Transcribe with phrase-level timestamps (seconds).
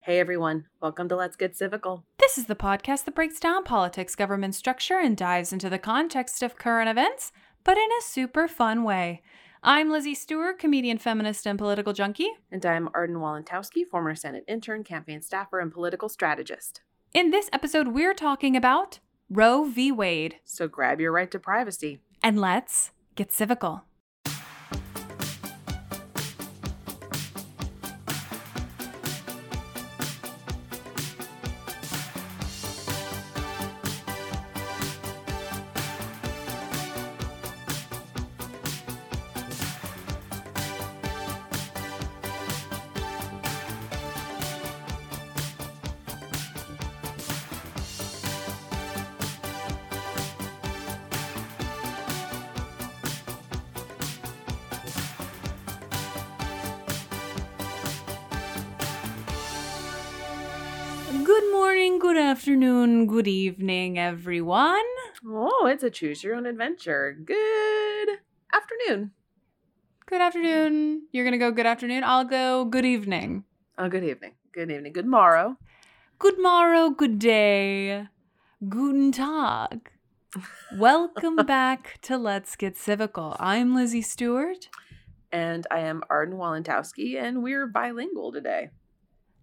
[0.00, 2.02] Hey everyone, welcome to Let's Get Civical.
[2.18, 6.42] This is the podcast that breaks down politics, government structure, and dives into the context
[6.42, 7.32] of current events,
[7.64, 9.22] but in a super fun way.
[9.62, 12.30] I'm Lizzie Stewart, comedian, feminist, and political junkie.
[12.52, 16.82] And I'm Arden Walentowski, former Senate intern, campaign staffer, and political strategist.
[17.14, 18.98] In this episode, we're talking about
[19.30, 19.90] Roe v.
[19.90, 20.36] Wade.
[20.44, 22.00] So grab your right to privacy.
[22.22, 23.82] And let's get civical.
[63.68, 64.80] Evening, everyone.
[65.26, 67.14] Oh, it's a choose your own adventure.
[67.22, 68.08] Good
[68.50, 69.10] afternoon.
[70.06, 71.02] Good afternoon.
[71.12, 72.02] You're going to go good afternoon.
[72.02, 73.44] I'll go good evening.
[73.76, 74.32] Oh, good evening.
[74.52, 74.94] Good evening.
[74.94, 75.58] Good morrow.
[76.18, 78.06] Good morrow, good day.
[78.66, 79.90] Guten Tag.
[80.78, 83.36] Welcome back to Let's Get Civical.
[83.38, 84.70] I'm Lizzie Stewart.
[85.30, 88.70] And I am Arden Walentowski, and we're bilingual today.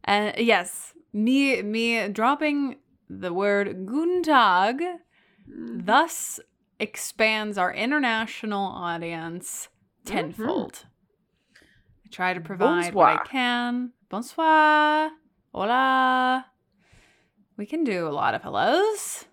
[0.04, 2.78] And yes, me me dropping
[3.10, 4.82] the word Guten Tag
[5.48, 5.86] Mm-hmm.
[5.86, 6.40] thus
[6.80, 9.68] expands our international audience
[10.06, 10.86] tenfold.
[11.56, 13.92] I try to provide what I can.
[14.10, 15.12] Bonsoir.
[15.54, 16.48] Hola.
[17.58, 19.26] We can do a lot of hellos.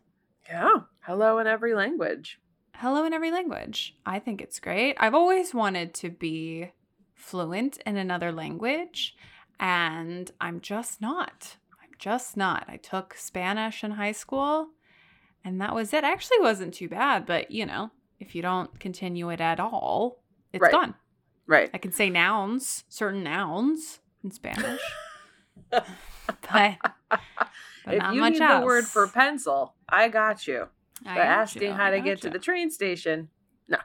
[0.49, 0.69] Yeah.
[1.01, 2.39] Hello in every language.
[2.75, 3.97] Hello in every language.
[4.05, 4.97] I think it's great.
[5.01, 6.73] I've always wanted to be
[7.15, 9.17] fluent in another language,
[9.59, 11.57] and I'm just not.
[12.03, 12.65] Just not.
[12.69, 14.71] I took Spanish in high school,
[15.45, 16.03] and that was it.
[16.03, 20.21] Actually, wasn't too bad, but you know, if you don't continue it at all,
[20.53, 20.73] it's Right.
[20.73, 20.97] gone.
[21.47, 21.71] Right.
[21.73, 24.81] I can say nouns, certain nouns in Spanish,
[25.71, 25.85] but,
[26.51, 27.21] but
[27.87, 28.61] if not you much need else.
[28.63, 30.69] the word for pencil, I got you.
[31.07, 33.29] I But asking you, how to get to the train station,
[33.69, 33.79] no.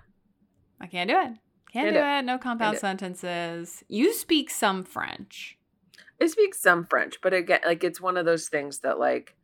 [0.81, 1.24] I can't do it.
[1.24, 1.39] Can't,
[1.71, 2.21] Can't do do it.
[2.25, 2.80] No compound it.
[2.80, 3.83] sentences.
[3.88, 5.56] You speak some French.
[6.22, 9.36] I speak some French, but again, like it's one of those things that like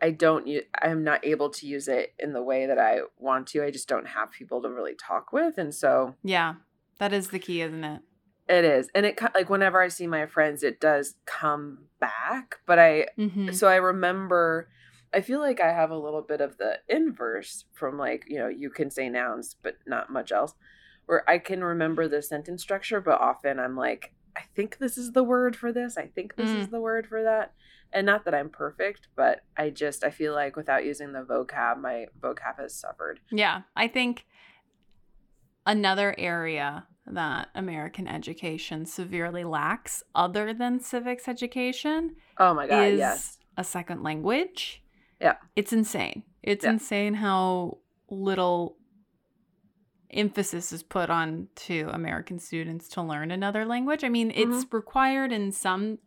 [0.00, 3.48] I don't use, I'm not able to use it in the way that I want
[3.48, 3.64] to.
[3.64, 6.54] I just don't have people to really talk with, and so Yeah,
[6.98, 8.02] that is the key, isn't it?
[8.48, 8.88] it is.
[8.94, 12.56] And it like whenever I see my friends, it does come back.
[12.66, 13.52] But I Mm-hmm.
[13.52, 14.68] so I remember.
[15.10, 18.48] I feel like I have a little bit of the inverse from like you know
[18.48, 20.52] you can say nouns but not much else,
[21.06, 25.12] where I can remember the sentence structure, but often I'm like I think this is
[25.12, 25.98] the word for this.
[25.98, 26.60] I think this Mm.
[26.60, 27.52] is the word for that.
[27.92, 31.80] And not that I'm perfect, but I just I feel like without using the vocab,
[31.80, 33.20] my vocab has suffered.
[33.30, 34.26] Yeah, I think
[35.66, 42.98] another area that American education severely lacks, other than civics education, Oh my god, is
[42.98, 43.38] yes.
[43.56, 44.82] a second language.
[45.20, 45.36] Yeah.
[45.56, 46.22] It's insane.
[46.42, 46.72] It's Yeah.
[46.72, 47.78] insane how
[48.10, 48.76] little
[50.10, 54.04] emphasis is put on to American students to learn another language.
[54.04, 54.76] I mean, it's Mm-hmm.
[54.76, 55.98] required in some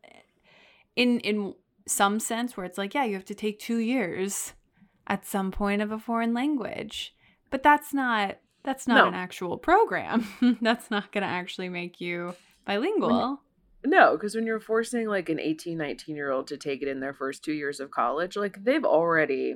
[0.96, 1.54] in in
[1.88, 4.54] some sense where it's like, yeah, you have to take 2 years
[5.08, 7.16] at some point of a foreign language.
[7.50, 9.08] But that's not that's not No.
[9.08, 10.28] an actual program.
[10.62, 13.42] that's not going to actually make you bilingual.
[13.84, 17.00] No, because when you're forcing like an 18, 19 year old to take it in
[17.00, 19.56] their first two years of college, like they've already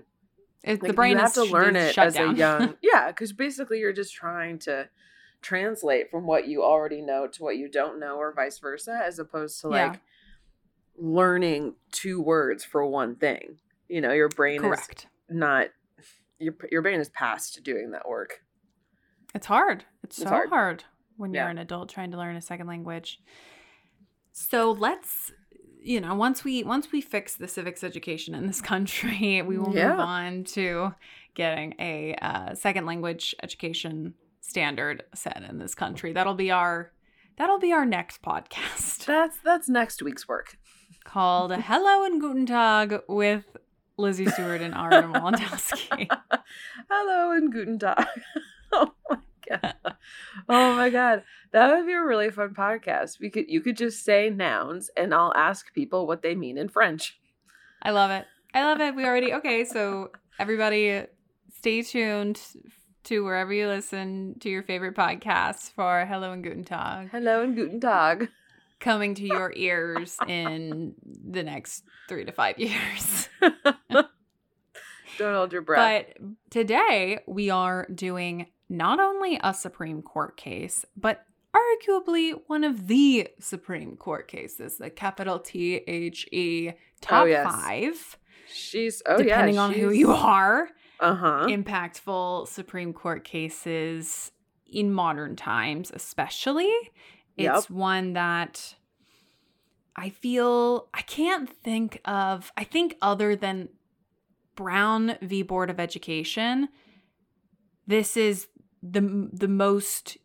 [0.65, 2.35] It- like the brain you have to learn it as down.
[2.35, 4.89] a young yeah because basically you're just trying to
[5.41, 9.19] translate from what you already know to what you don't know or vice versa as
[9.19, 9.88] opposed to Yeah.
[9.89, 10.01] like
[10.97, 13.57] learning two words for one thing
[13.88, 15.07] you know your brain Correct.
[15.29, 15.67] is not
[16.39, 18.41] your, your brain is past doing that work
[19.33, 19.85] It's hard.
[20.03, 20.50] It's, It's so hard.
[20.50, 20.83] hard.
[21.17, 23.19] when you're an adult trying to learn a second language.
[24.31, 25.31] So let's
[25.86, 29.74] you know, once we once we fix the civics education in this country, we will
[29.76, 29.92] Yeah.
[29.92, 30.94] move on to
[31.36, 36.12] getting a uh, second language education standard set in this country.
[36.14, 36.92] That'll be our
[37.38, 40.58] that'll be our next podcast that's that's next week's work
[41.04, 43.58] called Hello and Guten Tag with
[43.98, 46.08] Lizzie Stewart and Arden Walentowski.
[46.90, 48.06] hello and guten tag
[48.74, 49.18] oh my
[49.50, 49.75] god
[50.50, 54.03] oh my god that would be a really fun podcast we could you could just
[54.03, 57.19] say nouns and i'll ask people what they mean in french
[57.81, 58.25] I love it.
[58.51, 58.95] I love it.
[58.95, 59.63] We already okay.
[59.63, 60.09] So
[60.39, 61.03] everybody,
[61.56, 62.42] stay tuned
[63.03, 67.56] to wherever you listen to your favorite podcasts for Hello and Guten Tag hello and
[67.56, 68.30] guten tag
[68.80, 73.30] coming to your ears in the next three to five years.
[73.91, 74.07] don't
[75.19, 81.25] hold your breath But today we are doing not only a Supreme Court case, but
[81.56, 86.71] arguably one of the Supreme Court cases, the capital T H E
[87.01, 87.45] top yes.
[87.45, 88.17] five,
[88.51, 90.69] she's oh depending yeah on who you are.
[91.00, 94.31] uh-huh impactful Supreme Court cases
[94.65, 96.71] in modern times, especially.
[97.38, 97.56] Yep.
[97.56, 98.75] It's one that
[99.95, 103.69] I feel I can't think of, I think, other than
[104.56, 105.41] Brown v.
[105.41, 106.69] Board of Education,
[107.88, 108.47] this is
[108.92, 110.18] the, the most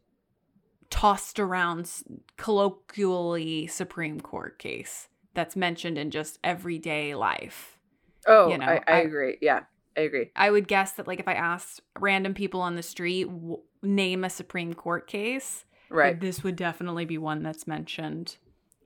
[0.90, 1.90] tossed around
[2.36, 7.78] colloquially Supreme Court case that's mentioned in just everyday life.
[8.26, 9.38] oh you know, I, I, I- agree.
[9.40, 9.60] Yeah
[9.96, 10.30] i agree.
[10.36, 14.22] I would guess that like if I asked random people on the street w- name
[14.24, 16.18] a Supreme Court case, right.
[16.18, 18.36] this would definitely be one that's mentioned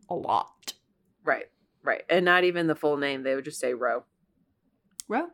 [0.08, 0.72] a lot.
[1.24, 1.44] right
[1.82, 2.02] right.
[2.08, 4.04] And not even the full name they would just say row
[5.08, 5.28] Row,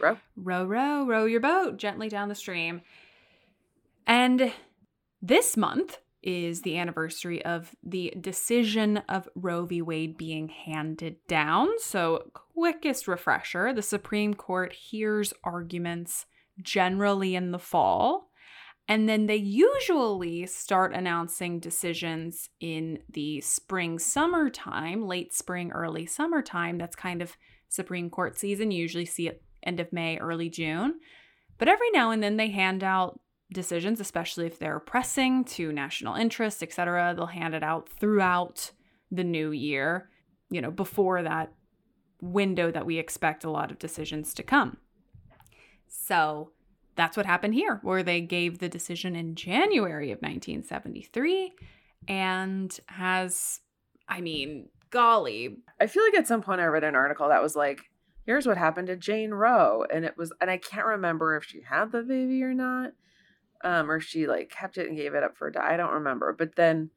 [0.00, 2.82] row row, row, row your boat gently down the stream.
[4.06, 4.52] And
[5.20, 9.80] this month is the anniversary of the decision of Roe v.
[9.80, 11.68] Wade being handed down.
[11.78, 16.26] So, quickest refresher the Supreme Court hears arguments
[16.60, 18.30] generally in the fall.
[18.88, 26.78] And then they usually start announcing decisions in the spring, summertime, late spring, early summertime.
[26.78, 27.36] That's kind of
[27.68, 28.70] Supreme Court season.
[28.70, 31.00] You usually see it end of May, early June.
[31.58, 33.18] But every now and then they hand out
[33.52, 37.14] decisions, especially if they're pressing to national interest, et cetera.
[37.14, 38.72] They'll hand it out throughout
[39.10, 40.10] the new year,
[40.50, 41.52] you know, before that
[42.20, 44.78] window that we expect a lot of decisions to come.
[45.86, 46.50] So
[46.96, 51.52] that's what happened here, where they gave the decision in January of 1973
[52.08, 53.60] and has,
[54.08, 57.54] I mean, golly, I feel like at some point I read an article that was
[57.54, 57.80] like,
[58.24, 59.84] here's what happened to Jane Roe.
[59.92, 62.92] And it was, and I can't remember if she had the baby or not,
[63.66, 65.74] um, or she like kept it and gave it up for a die.
[65.74, 66.32] I don't remember.
[66.32, 66.90] But then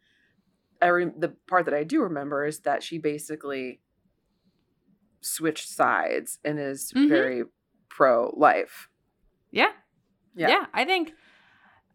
[0.81, 3.81] I re- the part that I do remember is that she basically
[5.21, 7.09] switched sides and is Mhm.
[7.09, 7.43] very
[7.89, 8.89] pro life.
[9.51, 9.71] Yeah.
[10.35, 10.49] Yeah.
[10.49, 10.65] yeah.
[10.73, 11.13] I think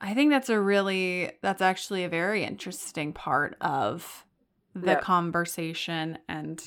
[0.00, 4.26] I think that's a really that's actually a very interesting part of
[4.74, 5.00] the Yeah.
[5.00, 6.60] conversation and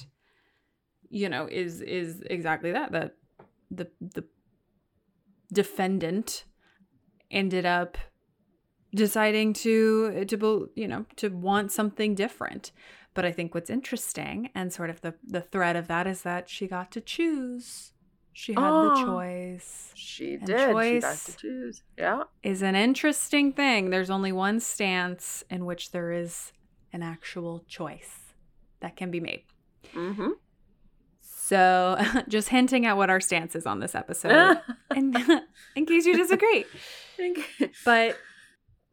[1.10, 3.18] you know is is exactly that that
[3.70, 4.24] the the
[5.52, 6.46] defendant
[7.32, 7.98] ended up
[8.96, 12.72] deciding to to you know to want something different
[13.14, 16.50] but i think what's interesting and sort of the the thread of that is that
[16.50, 17.92] she got to choose
[18.32, 19.04] she had the Oh.
[19.06, 20.60] choice She And did.
[20.84, 21.82] She got to choose.
[21.98, 22.24] Yeah.
[22.44, 23.90] is an interesting thing.
[23.90, 26.52] There's only one stance in which there is
[26.94, 28.34] an actual choice
[28.80, 29.44] that can be made.
[29.96, 30.30] Mm-hmm.
[31.48, 34.60] So, just hinting at what our stance is on this episode,
[34.96, 35.16] in,
[35.78, 36.66] in case you disagree.
[37.86, 38.18] But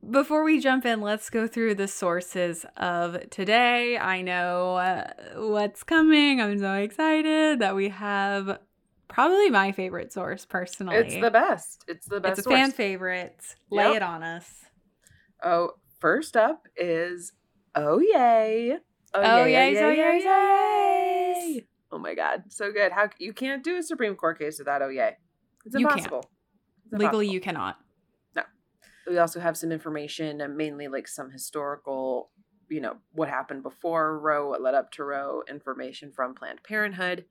[0.08, 3.98] before we jump in, let's go through the sources of today.
[3.98, 6.40] I know uh, what's coming.
[6.40, 8.60] I'm so excited that we have
[9.08, 10.94] probably my favorite source personally.
[10.98, 11.84] It's the best.
[11.88, 12.38] It's the best.
[12.38, 12.54] It's a source.
[12.54, 13.56] fan favorite.
[13.72, 13.96] Lay Yep.
[13.96, 14.48] it on us.
[15.42, 17.32] Oh, first up is
[17.74, 18.76] Oh Yay.
[19.12, 21.64] Oh, yay, yays, oh, yays, oh, yays.
[21.94, 22.90] Oh my god, so good.
[22.90, 25.12] How you can't do a Supreme Court case without Oh Yay.
[25.64, 25.98] It's You can't.
[26.00, 26.30] impossible.
[26.90, 27.22] Legally, impossible.
[27.24, 27.76] you cannot.
[28.34, 28.42] No.
[29.06, 32.30] We also have some information uh, mainly like some historical
[32.68, 37.26] you know what happened before roe what led up to roe information from planned parenthood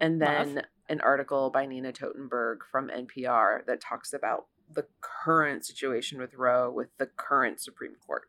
[0.00, 0.64] and then Love.
[0.88, 6.68] an article by nina totenberg from npr that talks about the current situation with roe
[6.70, 8.22] with the current supreme court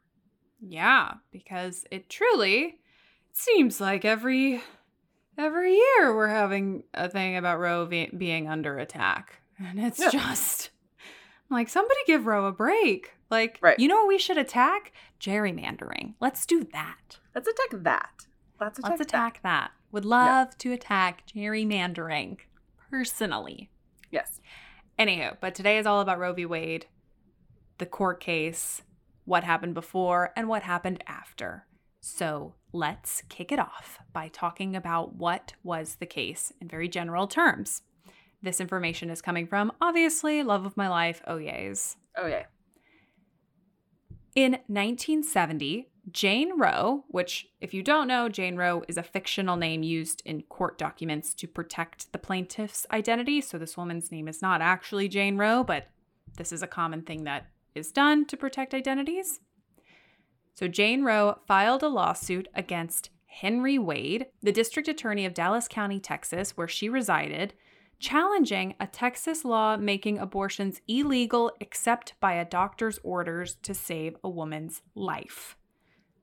[0.61, 2.77] Yeah, because it truly
[3.33, 4.61] seems like every
[5.39, 10.09] every year we're having a thing about Roe v- being under attack, and it's Yeah.
[10.09, 10.69] just
[11.49, 13.13] like somebody give Roe a break.
[13.31, 13.79] Like, Right.
[13.79, 14.91] you know what we should attack?
[15.19, 16.15] Gerrymandering.
[16.19, 17.19] Let's do that.
[17.35, 18.25] let's attack that
[18.59, 19.71] let's attack, Let's attack that.
[19.91, 22.39] Would love to attack gerrymandering
[22.91, 23.69] personally.
[24.11, 24.41] yes
[24.97, 26.45] Anywho, but today is all about Roe v.
[26.45, 26.87] Wade,
[27.77, 28.81] the court case,
[29.23, 31.65] what happened before, and what happened after.
[32.01, 37.27] So let's kick it off by talking about what was the case in very general
[37.27, 37.81] terms.
[38.41, 41.95] This information is coming from, obviously, Love of My Life, oh yays.
[42.15, 42.43] oh yeah
[44.35, 49.83] In 1970, Jane Roe, which, if you don't know, Jane Roe is a fictional name
[49.83, 53.41] used in court documents to protect the plaintiff's identity.
[53.41, 55.87] So this woman's name is not actually Jane Roe, but
[56.37, 59.39] this is a common thing that is done to protect identities.
[60.59, 66.01] So Jane Roe filed a lawsuit against Henry Wade, the district attorney of Dallas County,
[66.01, 67.53] Texas, where she resided,
[67.97, 74.29] challenging a Texas law making abortions illegal except by a doctor's orders to save a
[74.29, 75.55] woman's life.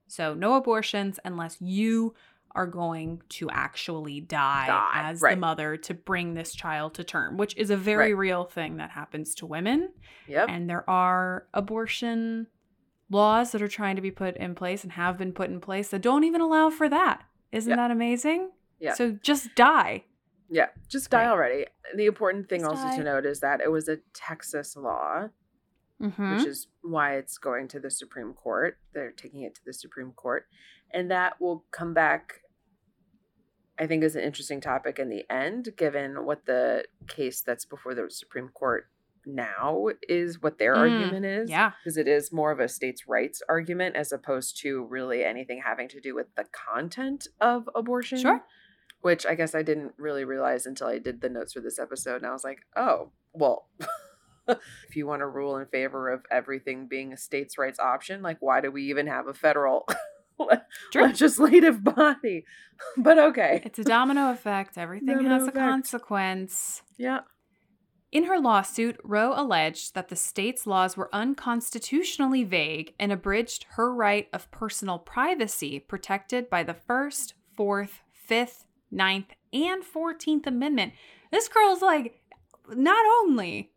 [0.06, 2.14] So, no abortions unless you
[2.54, 7.56] are going to actually die, as the mother to bring this child to term, which
[7.56, 8.18] is a very Right.
[8.18, 9.94] real thing that happens to women.
[10.28, 12.48] yep And there are abortion
[13.10, 15.88] laws that are trying to be put in place and have been put in place
[15.88, 17.24] that don't even allow for that.
[17.52, 17.76] Isn't Yeah.
[17.76, 18.50] that amazing?
[18.80, 18.94] Yeah.
[18.94, 20.04] So just die.
[20.48, 21.30] yeah just die Right.
[21.32, 22.96] already the important thing Just also die.
[22.98, 25.28] to note is that it was a texas law
[26.00, 26.36] Mm-hmm.
[26.36, 28.78] which is why it's going to the Supreme Court.
[28.92, 30.46] They're taking it to the Supreme Court.
[30.92, 32.42] And that will come back,
[33.78, 37.94] I think, is an interesting topic in the end, given what the case that's before
[37.94, 38.88] the Supreme Court
[39.26, 41.50] now is, what their Mm, argument is.
[41.50, 41.72] yeah.
[41.84, 45.88] Because it is more of a states' rights argument as opposed to really anything having
[45.88, 48.18] to do with the content of abortion.
[48.18, 48.40] Sure.
[49.02, 52.16] Which I guess I didn't really realize until I did the notes for this episode.
[52.16, 53.68] And I was like, oh, well,
[54.48, 58.38] if you want to rule in favor of everything being a states' rights option, like,
[58.40, 59.86] why do we even have a federal
[60.94, 62.44] legislative body?
[62.98, 63.62] But okay.
[63.64, 64.76] It's a domino effect.
[64.76, 65.56] Everything Domino has a effect.
[65.56, 66.82] consequence.
[66.98, 67.20] Yeah.
[68.12, 73.92] In her lawsuit, Roe alleged that the state's laws were unconstitutionally vague and abridged her
[73.92, 80.92] right of personal privacy protected by the First, Fourth, Fifth, Ninth, and Fourteenth Amendment.
[81.32, 82.20] This girl's like,
[82.68, 83.72] not only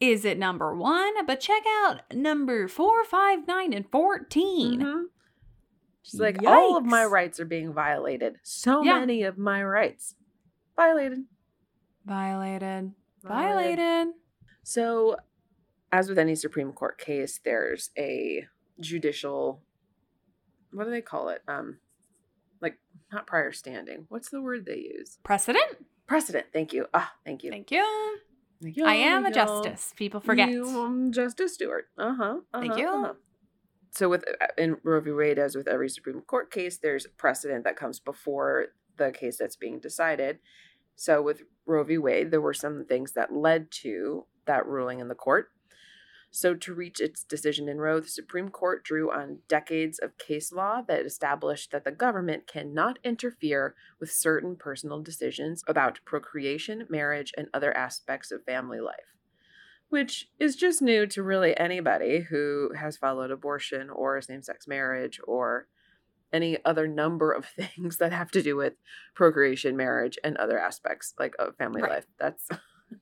[0.00, 4.80] is it number one, but check out number four, five, nine, and 14.
[4.80, 5.04] Mhm.
[6.02, 8.36] She's like, all of my rights are being violated.
[8.42, 8.98] So Yeah.
[9.00, 10.14] many of my rights
[10.76, 11.24] violated.
[12.04, 12.92] Violated.
[13.24, 14.08] Violated.
[14.62, 15.16] So,
[15.92, 18.46] as with any Supreme Court case, there's a
[18.80, 19.62] judicial.
[20.72, 21.42] What do they call it?
[21.46, 21.78] Um,
[22.60, 22.78] like
[23.12, 24.06] not prior standing.
[24.08, 25.18] What's the word they use?
[25.22, 25.86] Precedent?
[26.06, 26.46] Precedent.
[26.52, 26.86] Thank you.
[26.92, 27.50] Ah, thank you.
[27.50, 28.18] Thank you.
[28.62, 28.84] Thank you.
[28.84, 29.92] I am a justice.
[29.96, 30.50] People forget.
[30.50, 31.86] You, um, Justice Stewart.
[31.98, 32.36] Uh huh.
[32.52, 33.16] Thank you.
[33.90, 35.12] So with uh, in Roe v.
[35.12, 38.66] Wade, as with every Supreme Court case, there's precedent that comes before
[38.96, 40.38] the case that's being decided.
[40.96, 41.98] So with Roe v.
[41.98, 45.50] Wade, there were some things that led to that ruling in the court.
[46.30, 50.52] So to reach its decision in Roe, the Supreme Court drew on decades of case
[50.52, 57.32] law that established that the government cannot interfere with certain personal decisions about procreation, marriage,
[57.36, 59.14] and other aspects of family life
[59.94, 65.20] which is just new to really anybody who has followed abortion or same sex marriage
[65.24, 65.68] or
[66.34, 68.74] any other number of things that have to do with
[69.14, 71.90] procreation, marriage, and other aspects like of family Right.
[71.92, 72.06] life.
[72.18, 72.48] That's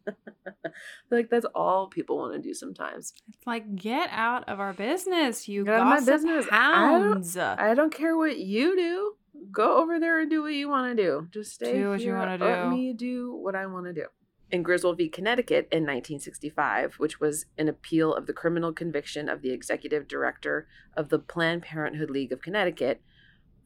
[1.10, 3.12] like that's all people want to do sometimes.
[3.28, 6.46] It's like get out of our business, you Get out of my business.
[6.52, 9.14] I don't- I don't care what you do.
[9.50, 11.28] Go over there and do what you want to do.
[11.30, 12.44] Just stay Do what you wanna do.
[12.44, 14.06] Let me do what I want to do.
[14.50, 15.08] In Griswold v.
[15.08, 20.68] Connecticut in 1965, which was an appeal of the criminal conviction of the executive director
[20.94, 23.00] of the Planned Parenthood League of Connecticut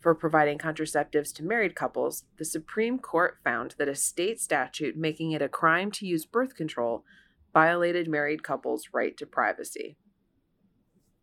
[0.07, 5.33] for providing contraceptives to married couples, the Supreme Court found that a state statute making
[5.33, 7.05] it a crime to use birth control
[7.53, 9.97] violated married couples' right to privacy.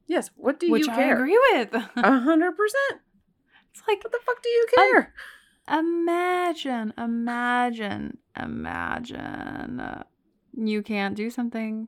[0.05, 1.73] Yes, what do Which you I agree with.
[1.73, 2.99] A hundred percent.
[3.71, 5.13] it's like What the fuck do you care?
[5.71, 10.03] imagine, imagine, imagine uh,
[10.57, 11.87] you can't do something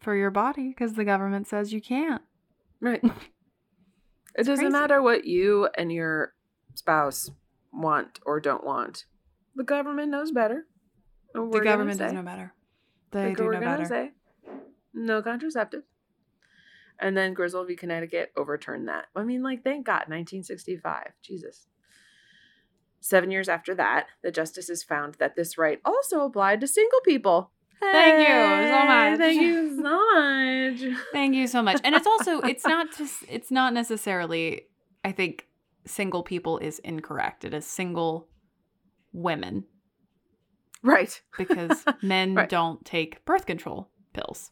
[0.00, 2.22] for your body because the government says you can't.
[2.80, 3.00] right.
[4.34, 4.72] It doesn't crazy.
[4.72, 6.34] matter what you and your
[6.74, 7.30] spouse
[7.72, 9.04] want or don't want.
[9.54, 10.66] The government knows better.
[11.34, 12.54] The government does know better.
[13.10, 13.88] They like do we're know gonna better.
[13.88, 14.12] say
[14.94, 15.82] no contraceptive.
[16.98, 17.74] And then Griswold v.
[17.74, 19.06] Connecticut overturned that.
[19.16, 21.08] I mean, like, thank God, 1965.
[21.22, 21.66] Jesus.
[23.00, 27.50] Seven years after that, the justices found that this right also applied to single people.
[27.92, 29.18] Thank you so much.
[29.18, 30.98] Thank you so much.
[31.12, 31.80] Thank you so much.
[31.84, 34.62] And it's also it's not just it's not necessarily
[35.04, 35.46] I think
[35.86, 37.44] single people is incorrect.
[37.44, 38.28] It is single
[39.12, 39.64] women
[40.82, 41.20] Right.
[41.38, 42.48] because men Right.
[42.48, 44.50] don't take birth control pills.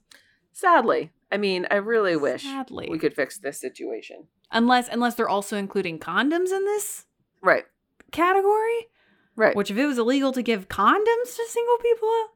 [0.53, 1.11] Sadly.
[1.33, 2.89] I mean, I really wish Sadly.
[2.91, 4.27] we could fix this situation.
[4.53, 7.07] Unless unless they're also including condoms in this
[7.43, 7.65] Right.
[8.11, 8.89] category.
[9.37, 9.55] Right.
[9.57, 12.27] Which if it was illegal to give condoms to single people,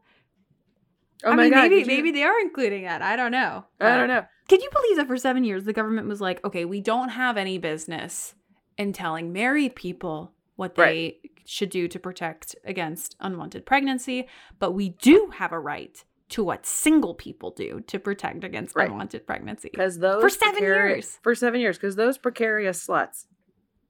[1.25, 1.63] oh I my mean God.
[1.63, 3.03] maybe could you- maybe they are including that.
[3.03, 3.65] I don't know.
[3.81, 4.25] I don't know.
[4.49, 7.37] Can you believe that for seven years the government was like, okay, we don't have
[7.37, 8.35] any business
[8.77, 11.17] in telling married people what they Right.
[11.47, 14.29] should do to protect against unwanted pregnancy,
[14.59, 18.89] but we do have a right to what single people do to protect against Right.
[18.89, 19.69] unwanted pregnancy.
[19.71, 21.19] Because those For seven precari- years.
[21.23, 21.77] For seven years.
[21.77, 23.27] Because those precarious sluts,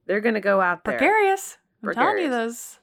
[0.07, 0.99] they're going to go out there.
[0.99, 1.59] Precarious.
[1.83, 2.79] I'm telling you those.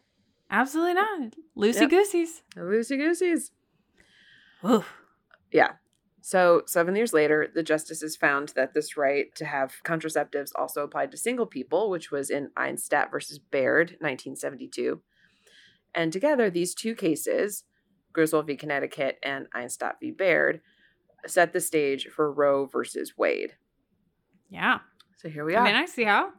[0.50, 1.34] Absolutely not.
[1.58, 2.44] Loosey gooseys.
[2.56, 3.52] Loosey gooseys.
[5.52, 5.74] Yeah.
[6.24, 11.12] So, seven years later, the justices found that this right to have contraceptives also applied
[11.12, 15.02] to single people, which was in Eisenstadt versus Baird, 1972.
[15.96, 17.64] And together, these two cases,
[18.14, 18.56] Griswold v.
[18.56, 20.12] Connecticut and Eisenstadt v.
[20.12, 20.62] Baird,
[21.26, 23.54] set the stage for Roe versus Wade.
[24.50, 24.80] Yeah.
[25.18, 25.66] So here we I are.
[25.66, 26.30] mean, I see how.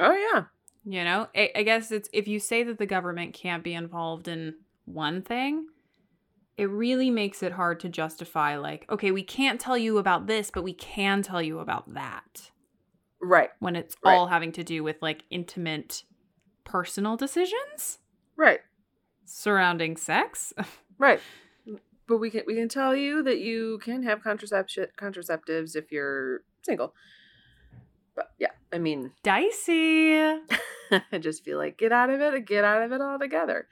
[0.00, 0.44] oh, yeah.
[0.84, 4.28] You know, I, I guess it's if you say that the government can't be involved
[4.28, 4.54] in
[4.84, 5.66] one thing,
[6.58, 10.50] it really makes it hard to justify, like, okay, we can't tell you about this,
[10.50, 12.50] but we can tell you about that
[13.20, 13.50] Right.
[13.58, 14.14] when it's Right.
[14.14, 16.04] all having to do with like intimate
[16.64, 17.98] personal decisions
[18.36, 18.60] Right.
[19.24, 20.52] surrounding sex.
[20.98, 21.20] Right.
[22.06, 26.42] But we can we can tell you that you can have contraception contraceptives if you're
[26.62, 26.94] single.
[28.14, 30.14] But yeah, I mean, Dicey.
[30.90, 33.66] I just feel like get out of it, get out of it altogether.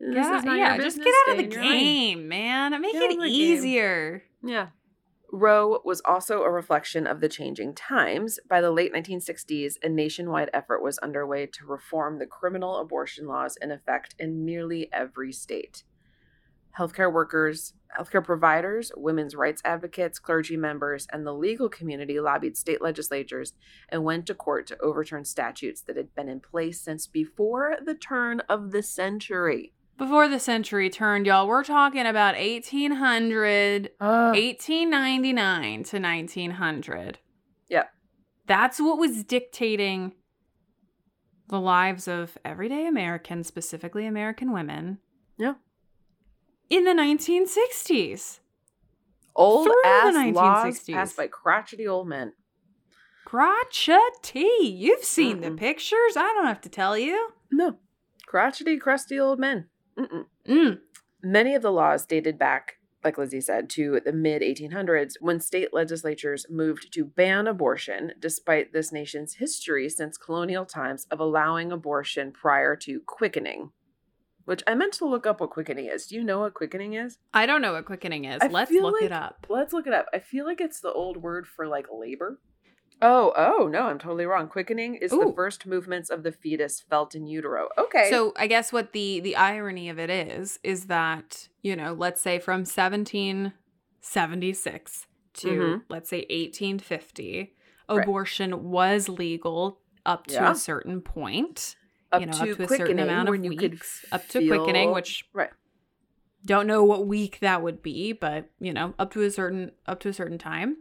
[0.00, 1.84] This yeah, is not yeah, your just get out of the in your lane.
[1.84, 2.80] game, man.
[2.80, 3.30] Make Get it of the game.
[3.30, 4.22] easier.
[4.42, 4.68] Yeah.
[5.32, 8.40] Roe was also a reflection of the changing times.
[8.48, 13.56] By the late 1960s, a nationwide effort was underway to reform the criminal abortion laws
[13.60, 15.84] in effect in nearly every state.
[16.78, 22.80] Healthcare workers, healthcare providers, women's rights advocates, clergy members, and the legal community lobbied state
[22.80, 23.52] legislatures
[23.88, 27.94] and went to court to overturn statutes that had been in place since before the
[27.94, 29.74] turn of the century.
[30.00, 37.18] Before the century turned, y'all, we're talking about 1800 Uh, 1899 to 1900.
[37.68, 37.92] Yep.
[38.46, 40.14] That's what was dictating
[41.48, 45.00] the lives of everyday Americans, specifically American women,
[45.36, 45.56] Yeah.
[46.70, 48.40] in the 1960s.
[49.36, 50.94] Old through the ass laws 1960s.
[50.94, 52.32] passed by crotchety old men.
[53.26, 54.48] Crotchety.
[54.62, 55.58] You've seen the Mm-mm.
[55.58, 56.16] pictures.
[56.16, 57.32] I don't have to tell you.
[57.52, 57.76] No.
[58.26, 59.68] Crotchety, crusty old men.
[59.98, 60.78] Mm.
[61.22, 65.72] Many of the laws dated back, like Lizzie said, to the mid 1800s when state
[65.72, 72.32] legislatures moved to ban abortion, despite this nation's history since colonial times of allowing abortion
[72.32, 73.70] prior to quickening.
[74.46, 76.06] Which I meant to look up what quickening is.
[76.06, 77.18] Do you know what quickening is?
[77.32, 78.38] I don't know what quickening is.
[78.42, 79.46] I Let's look like- it up.
[79.48, 80.06] Let's look it up.
[80.12, 82.40] I feel like it's the old word for like labor.
[83.02, 84.46] Oh, oh, no, I'm totally wrong.
[84.48, 87.68] Quickening is the first movements of the fetus felt in utero.
[87.78, 88.10] Okay.
[88.10, 92.20] So I guess what the the irony of it is is that you know, let's
[92.20, 95.82] say from 1776 to Mhm.
[95.88, 97.54] let's say 1850,
[97.88, 98.02] Right.
[98.02, 100.50] abortion was legal up to Yeah.
[100.52, 101.76] a certain point.
[102.12, 105.28] up you know, to up to a certain amount of weeks, up to quickening, which
[105.32, 105.50] right
[106.44, 110.00] Don't know what week that would be, but you know, up to a certain up
[110.00, 110.78] to a certain time.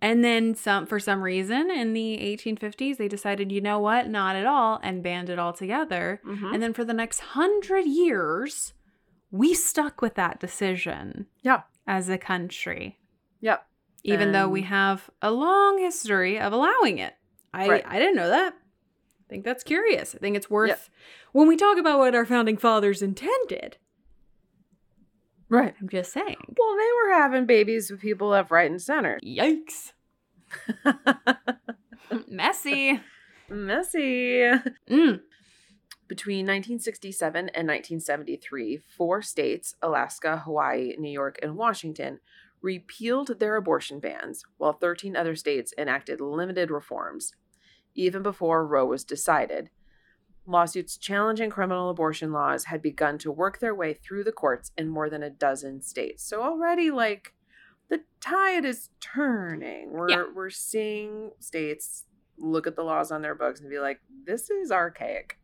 [0.00, 4.36] And then some for some reason in the 1850s they decided, you know what, not
[4.36, 6.20] at all and banned it altogether.
[6.24, 6.54] Mhm.
[6.54, 8.74] And then for the next 100 years
[9.30, 11.62] we stuck with that decision Yeah.
[11.86, 12.98] as a country,
[13.40, 13.66] Yep.
[14.04, 17.14] even though we have a long history of allowing it.
[17.52, 17.84] I Right.
[17.86, 18.54] I didn't know that.
[18.54, 20.14] I think that's curious.
[20.14, 20.80] I think it's worth Yep.
[21.32, 23.76] when we talk about what our founding fathers intended.
[25.50, 25.74] Right.
[25.80, 26.36] I'm just saying.
[26.58, 29.18] Well, they were having babies with people left, right, and center.
[29.24, 29.92] Yikes.
[32.28, 33.00] Messy.
[33.48, 34.50] Messy.
[34.90, 35.20] Mm.
[36.06, 42.20] Between 1967 and 1973, four states Alaska, Hawaii, New York, and Washington
[42.62, 47.32] repealed their abortion bans, while 13 other states enacted limited reforms.
[47.94, 49.70] Even before Roe was decided,
[50.48, 54.88] lawsuits challenging criminal abortion laws had begun to work their way through the courts in
[54.88, 56.24] more than a dozen states.
[56.24, 57.34] So already, like,
[57.90, 59.92] the tide is turning.
[59.92, 60.24] We're, Yeah.
[60.34, 62.06] we're seeing states
[62.38, 65.38] look at the laws on their books and be like, this is archaic.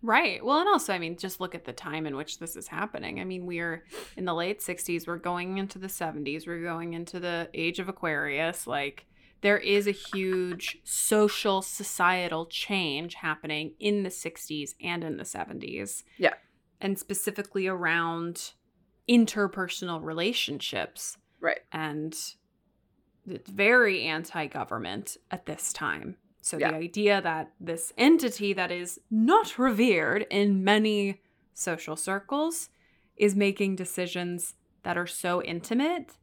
[0.00, 0.44] Right.
[0.44, 3.20] Well, and also, I mean, just look at the time in which this is happening.
[3.20, 3.84] I mean, we're
[4.16, 7.88] in the late 60s, we're going into the 70s, we're going into the age of
[7.88, 8.66] Aquarius.
[8.66, 9.06] Like,
[9.44, 16.02] there is a huge social, societal change happening in the 60s and in the 70s.
[16.16, 16.32] Yeah.
[16.80, 18.52] And specifically around
[19.06, 21.18] interpersonal relationships.
[21.42, 21.60] Right.
[21.72, 22.14] And
[23.28, 26.16] it's very anti government at this time.
[26.40, 26.70] So Yeah.
[26.70, 31.20] the idea that this entity that is not revered in many
[31.52, 32.70] social circles
[33.16, 34.54] is making decisions
[34.84, 36.16] that are so intimate.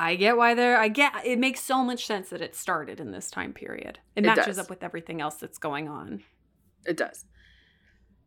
[0.00, 3.12] I get why they're I get it makes so much sense that it started in
[3.12, 3.98] this time period.
[4.16, 4.58] It, It matches does.
[4.60, 6.22] up with everything else that's going on.
[6.86, 7.26] It does.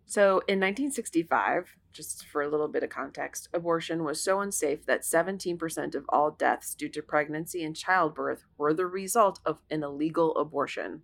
[0.05, 5.01] So in 1965, just for a little bit of context, abortion was so unsafe that
[5.01, 10.35] 17% of all deaths due to pregnancy and childbirth were the result of an illegal
[10.35, 11.01] abortion.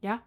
[0.00, 0.20] Yeah.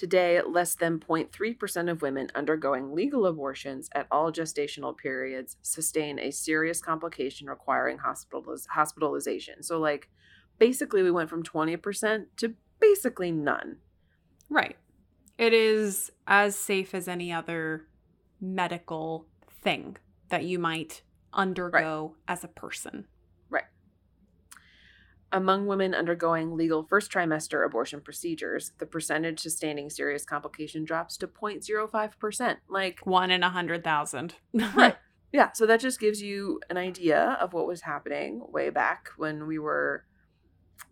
[0.00, 6.30] Today, less than 0.3% of women undergoing legal abortions at all gestational periods sustain a
[6.30, 9.62] serious complication requiring hospitaliz- hospitalization.
[9.62, 10.08] So, like,
[10.58, 13.76] basically, we went from 20% to basically none.
[14.48, 14.78] Right.
[15.36, 17.86] It is as safe as any other
[18.40, 19.26] medical
[19.62, 19.98] thing
[20.30, 21.02] that you might
[21.34, 23.04] undergo as a person.
[25.32, 31.28] Among women undergoing legal first trimester abortion procedures, the percentage sustaining serious complication drops to
[31.28, 32.56] 0.05%.
[32.68, 34.34] Like, One in a hundred thousand.
[34.52, 34.96] Right.
[35.32, 39.46] yeah, so that just gives you an idea of what was happening way back when
[39.46, 40.04] we were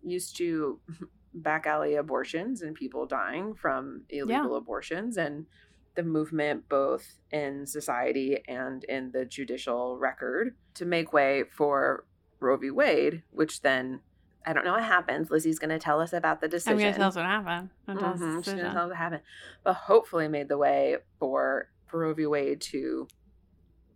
[0.05, 0.79] used to
[1.35, 5.47] back alley abortions and people dying from illegal abortions and
[5.95, 12.05] the movement both in society and in the judicial record to make way for
[12.41, 12.71] Roe v.
[12.71, 14.01] Wade, which then
[14.47, 15.31] I don't know what happens.
[15.31, 16.79] Lizzie's going to tell us about the I'm decision.
[16.79, 17.71] going to tell us what happened.
[17.87, 19.23] I'll tell us the Mhm, She's gonna tell us what happened.
[19.65, 22.27] But hopefully made the way for, Roe v.
[22.27, 23.09] Wade to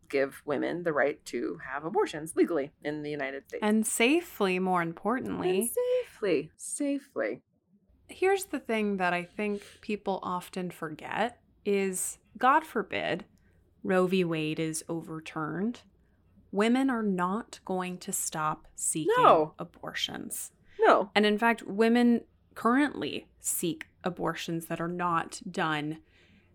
[0.09, 3.62] give women the right to have abortions legally in the United States.
[3.62, 5.70] And safely, more And importantly.
[6.05, 6.50] safely.
[6.57, 7.42] Safely.
[8.09, 13.24] Here's the thing that I think people often forget is God forbid
[13.83, 14.22] Roe v.
[14.24, 15.81] Wade is overturned.
[16.53, 19.55] Women are not going to stop seeking No.
[19.59, 20.53] abortions.
[20.79, 21.11] No.
[21.15, 22.23] And in fact, women
[22.55, 25.99] currently seek abortions that are not done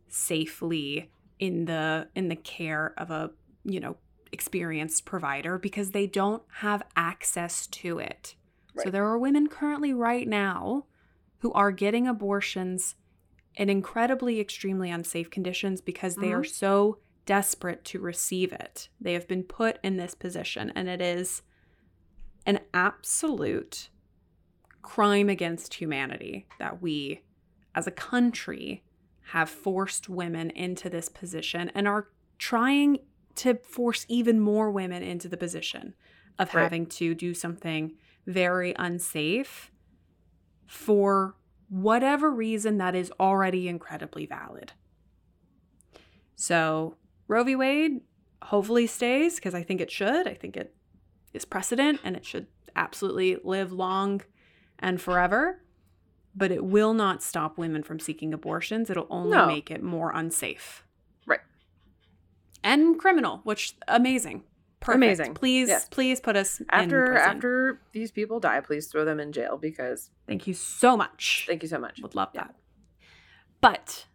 [0.08, 3.32] safely in the in the care of a,
[3.64, 3.98] you know,
[4.32, 8.36] experienced provider because they don't have access to it.
[8.76, 8.86] Right.
[8.86, 10.86] So there are women currently right now
[11.40, 12.96] who are getting abortions
[13.56, 16.52] in incredibly extremely unsafe conditions because they are mm-hmm.
[16.52, 18.90] so desperate to receive it.
[19.00, 21.44] They have been put in this position and it is
[22.48, 23.90] an absolute
[24.82, 27.22] crime against humanity that we
[27.76, 28.84] as a country
[29.34, 32.08] have forced women into this position and are
[32.40, 32.98] trying
[33.36, 35.94] to force even more women into the position
[36.40, 36.64] of Right.
[36.64, 39.72] having to do something very unsafe
[40.66, 41.36] for
[41.70, 44.72] whatever reason that is already incredibly valid.
[46.36, 47.56] So, Roe v.
[47.56, 48.02] Wade
[48.44, 50.28] hopefully stays because I think it should.
[50.28, 50.74] I think it
[51.34, 54.22] is precedent and it should absolutely live long
[54.80, 55.62] and forever.
[56.36, 58.90] But it will not stop women from seeking abortions.
[58.92, 59.48] It'll only No.
[59.48, 60.84] make it more unsafe.
[61.26, 61.40] Right.
[62.64, 64.44] And criminal, which amazing.
[64.80, 64.98] Perfect.
[64.98, 65.34] Amazing.
[65.34, 65.90] Please, Yes.
[65.90, 70.46] please put us After after these people die, please throw them in jail because Thank
[70.46, 71.46] you so much.
[71.48, 72.00] thank you so much.
[72.04, 72.44] Would love Yeah.
[72.44, 72.56] that.
[73.60, 74.06] But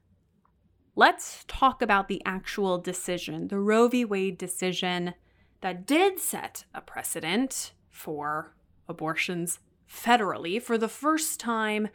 [0.94, 4.04] let's talk about the actual decision, the Roe v.
[4.04, 5.14] Wade decision
[5.60, 8.54] that did set a precedent for
[8.88, 11.88] abortions federally for the first time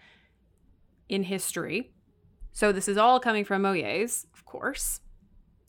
[1.09, 1.91] in history.
[2.51, 5.01] So this is all coming from Oyez, of course.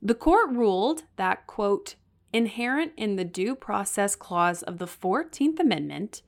[0.00, 1.96] The court ruled that, quote,
[2.32, 6.22] inherent in the due process clause of the 14th Amendment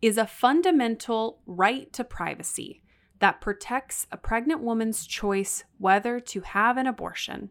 [0.00, 2.82] is a fundamental right to privacy
[3.18, 7.50] that protects a pregnant woman's choice whether to have an abortion.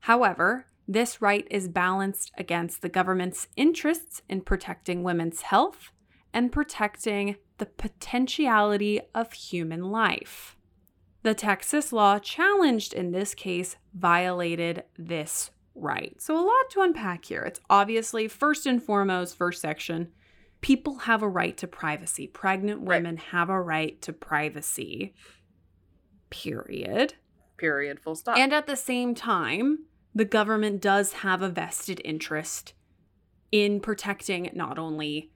[0.00, 5.90] However, this right is balanced against the government's interests in protecting women's health
[6.32, 10.56] and protecting the potentiality of human life.
[11.22, 16.20] The Texas law challenged in this case violated this right.
[16.20, 17.42] So, a lot to unpack here.
[17.42, 20.12] It's obviously, first and foremost, first section
[20.64, 22.26] people have a right to privacy.
[22.26, 23.24] Pregnant women right.
[23.24, 25.12] have a right to privacy,
[26.30, 27.12] period.
[27.58, 28.38] Period, full stop.
[28.38, 29.80] And at the same time,
[30.14, 32.72] the government does have a vested interest
[33.52, 35.30] in protecting not only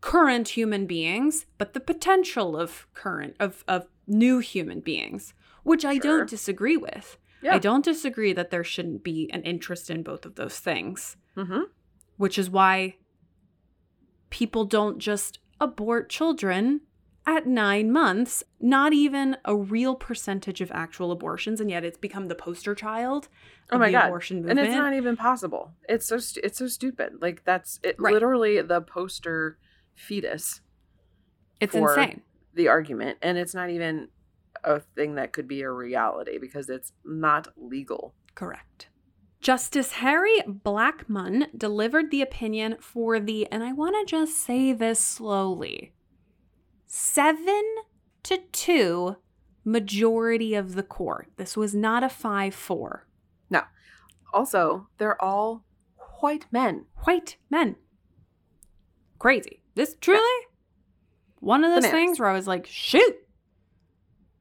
[0.00, 5.98] current human beings, but the potential of current of of new human beings, which I
[5.98, 7.18] don't disagree with.
[7.42, 7.54] Yeah.
[7.54, 11.18] I don't disagree that there shouldn't be an interest in both of those things.
[11.36, 11.64] Mm-hmm.
[12.16, 12.96] Which is why
[14.30, 16.80] people don't just abort children
[17.26, 22.28] at nine months, not even a real percentage of actual abortions, and yet it's become
[22.28, 23.28] the poster child
[23.72, 24.06] oh my God.
[24.06, 24.58] abortion movement.
[24.58, 25.72] And it's not even possible.
[25.88, 27.14] It's so st- it's so stupid.
[27.20, 28.12] Like that's it right.
[28.12, 29.58] literally the poster
[29.94, 30.60] fetus.
[31.60, 32.22] It's insane.
[32.54, 33.18] The argument.
[33.22, 34.08] And it's not even
[34.64, 38.14] a thing that could be a reality because it's not legal.
[38.34, 38.88] Correct.
[39.40, 45.00] Justice Harry Blackmun delivered the opinion for the, and I want to just say this
[45.00, 45.92] slowly,
[46.86, 47.62] seven
[48.24, 49.16] to two
[49.64, 51.28] majority of the court.
[51.36, 53.06] This was not a 5 4.
[53.48, 53.62] No.
[54.32, 55.64] Also, they're all
[56.20, 56.84] white men.
[57.04, 57.76] White men.
[59.18, 59.62] Crazy.
[59.74, 60.48] This truly yeah.
[61.40, 61.92] one of those Bananas.
[61.92, 63.16] things where I was like, shoot,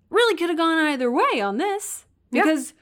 [0.10, 2.06] really could have gone either way on this.
[2.32, 2.79] Because yeah.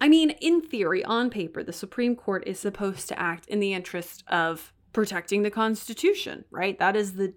[0.00, 3.72] I mean, in theory, on paper, the Supreme Court is supposed to act in the
[3.72, 6.78] interest of protecting the Constitution, right?
[6.78, 7.34] That is the,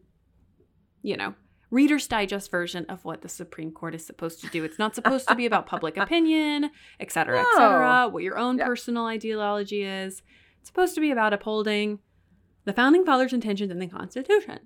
[1.02, 1.34] you know,
[1.70, 4.63] Reader's Digest version of what the Supreme Court is supposed to do.
[4.63, 7.41] It's not supposed to be about public opinion, et cetera, no.
[7.41, 8.65] et cetera, what your own yeah.
[8.65, 10.22] personal ideology is.
[10.60, 12.00] It's supposed to be about upholding
[12.63, 14.60] the founding fathers' intentions in the Constitution.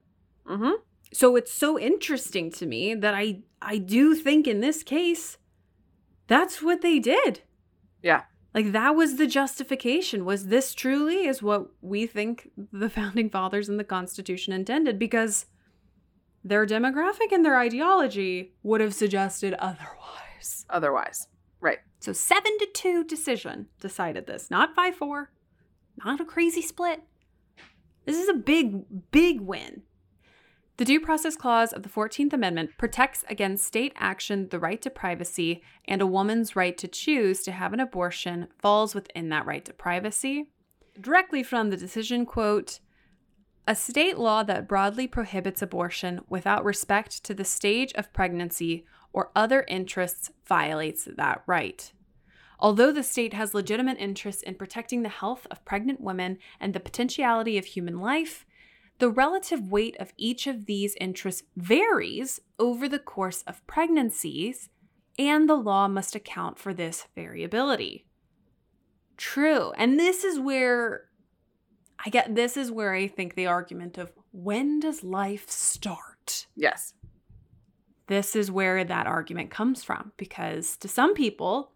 [0.48, 0.72] Mm-hmm.
[1.14, 5.38] So it's so interesting to me that I I do think in this case,
[6.28, 7.42] that's what they did.
[8.02, 8.24] Yeah.
[8.54, 10.26] Like that was the justification.
[10.26, 15.00] Was this truly is what we think the founding fathers and the Constitution intended?
[15.00, 15.46] Because
[16.44, 20.66] their demographic and their ideology would have suggested otherwise.
[20.70, 21.28] Otherwise.
[21.60, 21.80] Right.
[22.00, 24.50] So seven to two decision decided this.
[24.50, 25.32] Not five four.
[26.04, 27.04] Not a crazy split.
[28.06, 29.84] This is a big, big win.
[30.78, 34.90] The Due Process Clause of the 14th Amendment protects against state action the right to
[34.90, 39.64] privacy, and a woman's right to choose to have an abortion falls within that right
[39.66, 40.48] to privacy.
[41.00, 42.80] Directly from the decision, quote,
[43.68, 49.32] a state law that broadly prohibits abortion without respect to the stage of pregnancy or
[49.36, 51.94] other interests violates that right.
[52.60, 56.80] Although the state has legitimate interests in protecting the health of pregnant women and the
[56.80, 58.46] potentiality of human life,
[59.02, 64.70] the relative weight of each of these interests varies over the course of pregnancies,
[65.18, 68.06] and the law must account for this variability.
[69.18, 69.72] True.
[69.76, 71.06] And this is where
[72.06, 76.46] I get this is where I think the argument of when does life start?
[76.56, 76.94] Yes.
[78.06, 81.72] This is where that argument comes from because to some people,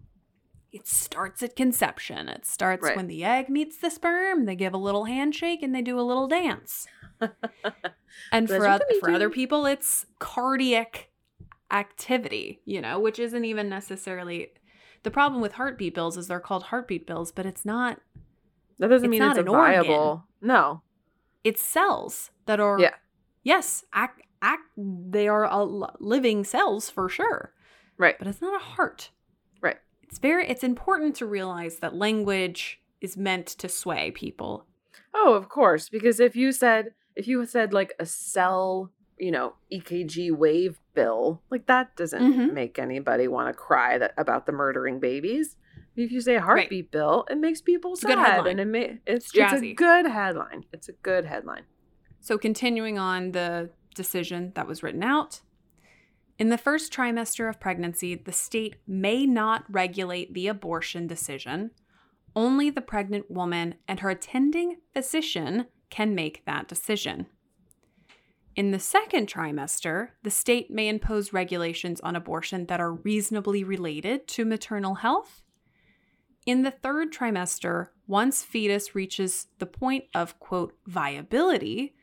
[0.71, 2.29] it starts at conception.
[2.29, 2.95] It starts right.
[2.95, 4.45] when the egg meets the sperm.
[4.45, 6.85] They give a little handshake and they do a little dance.
[8.32, 11.10] and for other, for other people, it's cardiac
[11.71, 14.51] activity, you know, which isn't even necessarily
[15.06, 18.01] the problem with heartbeat bills is they're called heartbeat bills, but it's not.
[18.80, 19.93] That doesn't mean it's a viable.
[19.93, 20.23] Organ.
[20.41, 20.82] No,
[21.43, 22.80] it's cells that are.
[22.80, 22.95] Yeah.
[23.43, 24.63] Yes, act, act.
[24.75, 25.47] They are
[25.99, 27.54] living cells for sure.
[27.97, 28.17] Right.
[28.17, 29.12] But it's not a heart.
[29.62, 29.78] Right.
[30.01, 30.49] It's very.
[30.49, 34.65] It's important to realize that language is meant to sway people.
[35.13, 39.56] Oh, of course, because if you said if you said like a cell, you know,
[39.71, 42.54] EKG wave bill, like that doesn't mm-hmm.
[42.54, 45.56] make anybody want to cry that about the murdering babies.
[45.95, 46.91] If you say heartbeat right.
[46.91, 50.65] bill, it makes people it's sad, and it may, it's, it's, it's a good headline.
[50.73, 51.63] It's a good headline.
[52.19, 55.41] So continuing on the decision that was written out,
[56.38, 61.71] In the first trimester of pregnancy, the state may not regulate the abortion decision.
[62.36, 67.28] Only the pregnant woman and her attending physician can make that decision.
[68.56, 74.28] In the second trimester, the state may impose regulations on abortion that are reasonably related
[74.30, 75.43] to maternal health.
[76.45, 81.95] In the third trimester, once fetus reaches the point of, quote, viability,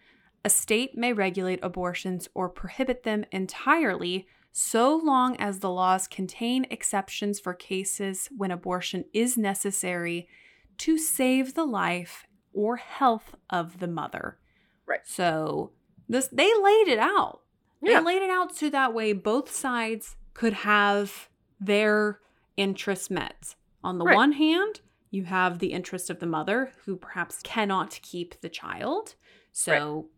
[0.44, 6.66] a state may regulate abortions or prohibit them entirely so long as the laws contain
[6.70, 10.28] exceptions for cases when abortion is necessary
[10.76, 14.38] to save the life or health of the mother.
[14.86, 15.00] Right.
[15.04, 15.72] So
[16.08, 17.40] this they laid it out.
[17.80, 17.98] Yeah.
[17.98, 21.28] They laid it out so that way both sides could have
[21.60, 22.20] their
[22.56, 23.54] interests met.
[23.84, 24.14] On the Right.
[24.16, 29.14] one hand, you have the interest of the mother who perhaps cannot keep the child.
[29.52, 30.08] So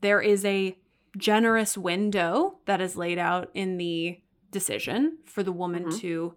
[0.00, 0.78] there is a
[1.16, 4.20] generous window that is laid out in the
[4.50, 5.98] decision for the woman Mhm.
[6.00, 6.36] to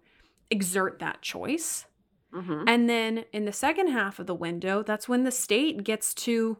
[0.50, 1.86] exert that choice.
[2.34, 2.64] Mm-hmm.
[2.66, 6.58] And then in the second half of the window, that's when the state gets to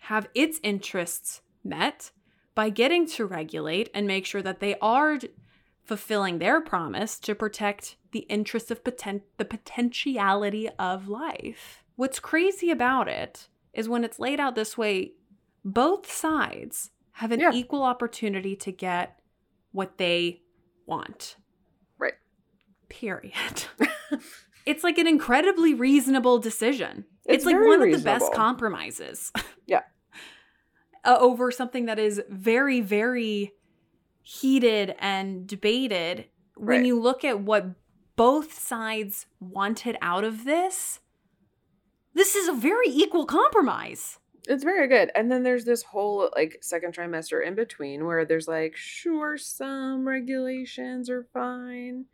[0.00, 2.10] have its interests met
[2.54, 5.18] by getting to regulate and make sure that they are
[5.84, 11.84] fulfilling their promise to protect the interests of poten- the potentiality of life.
[11.96, 15.12] What's crazy about it is when it's laid out this way,
[15.64, 17.52] both sides have an Yeah.
[17.52, 19.20] equal opportunity to get
[19.72, 20.42] what they
[20.86, 21.36] want.
[21.98, 22.14] Right.
[22.88, 23.64] Period.
[24.66, 27.04] it's like an incredibly reasonable decision.
[27.24, 29.32] It's, It's like one of the best compromises.
[29.66, 29.82] Yeah.
[31.04, 33.52] uh, over something that is very, very
[34.22, 36.26] heated and debated.
[36.56, 36.86] When Right.
[36.86, 37.66] you look at what
[38.16, 41.00] both sides wanted out of this,
[42.14, 44.18] this is a very equal compromise.
[44.48, 45.10] It's very good.
[45.16, 50.06] And then there's this whole like second trimester in between where there's like, sure, some
[50.06, 52.04] regulations are fine.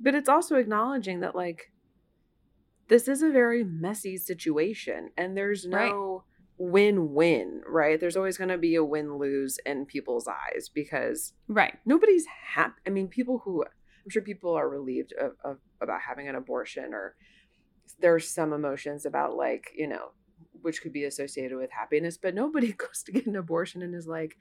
[0.00, 1.72] But it's also acknowledging that like
[2.90, 5.90] this is a very messy situation and there's Right.
[5.92, 6.24] no
[6.58, 7.98] win-win, right?
[7.98, 11.78] There's always going to be a win-lose in people's eyes because Right.
[11.86, 12.74] nobody's happy.
[12.86, 16.92] I mean, people who I'm sure people are relieved of, of about having an abortion,
[16.92, 17.16] or
[17.98, 20.10] there's some emotions about like you know,
[20.60, 24.06] which could be associated with happiness, but nobody goes to get an abortion and is
[24.06, 24.36] like,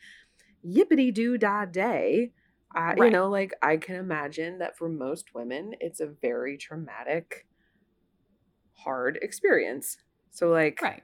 [0.65, 2.31] yippity doo da day.
[2.75, 7.47] Uh, You know, like I can imagine that for most women, it's a very traumatic,
[8.83, 9.97] hard experience.
[10.31, 11.03] So like, Right.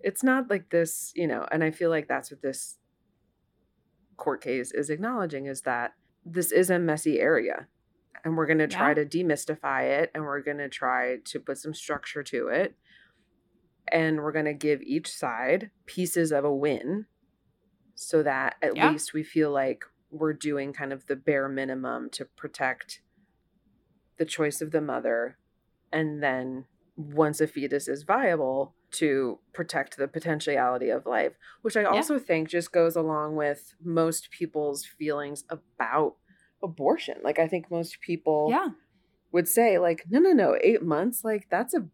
[0.00, 2.78] it's not like this, you know, and I feel like that's what this
[4.16, 7.66] court case is acknowledging is that this is a messy area
[8.24, 8.94] and we're going to try Yeah.
[8.94, 12.76] to demystify it and we're going to try to put some structure to it
[13.88, 17.06] and we're going to give each side pieces of a win
[17.94, 18.90] so that at Yeah.
[18.90, 23.02] least we feel like we're doing kind of the bare minimum to protect
[24.16, 25.36] the choice of the mother
[25.92, 26.66] and then
[26.96, 32.48] once a fetus is viable to protect the potentiality of life which i also think
[32.48, 36.14] just goes along with most people's feelings about
[36.62, 38.68] abortion like i think most people Yeah.
[39.32, 41.88] would say like no no no 8 months like that's a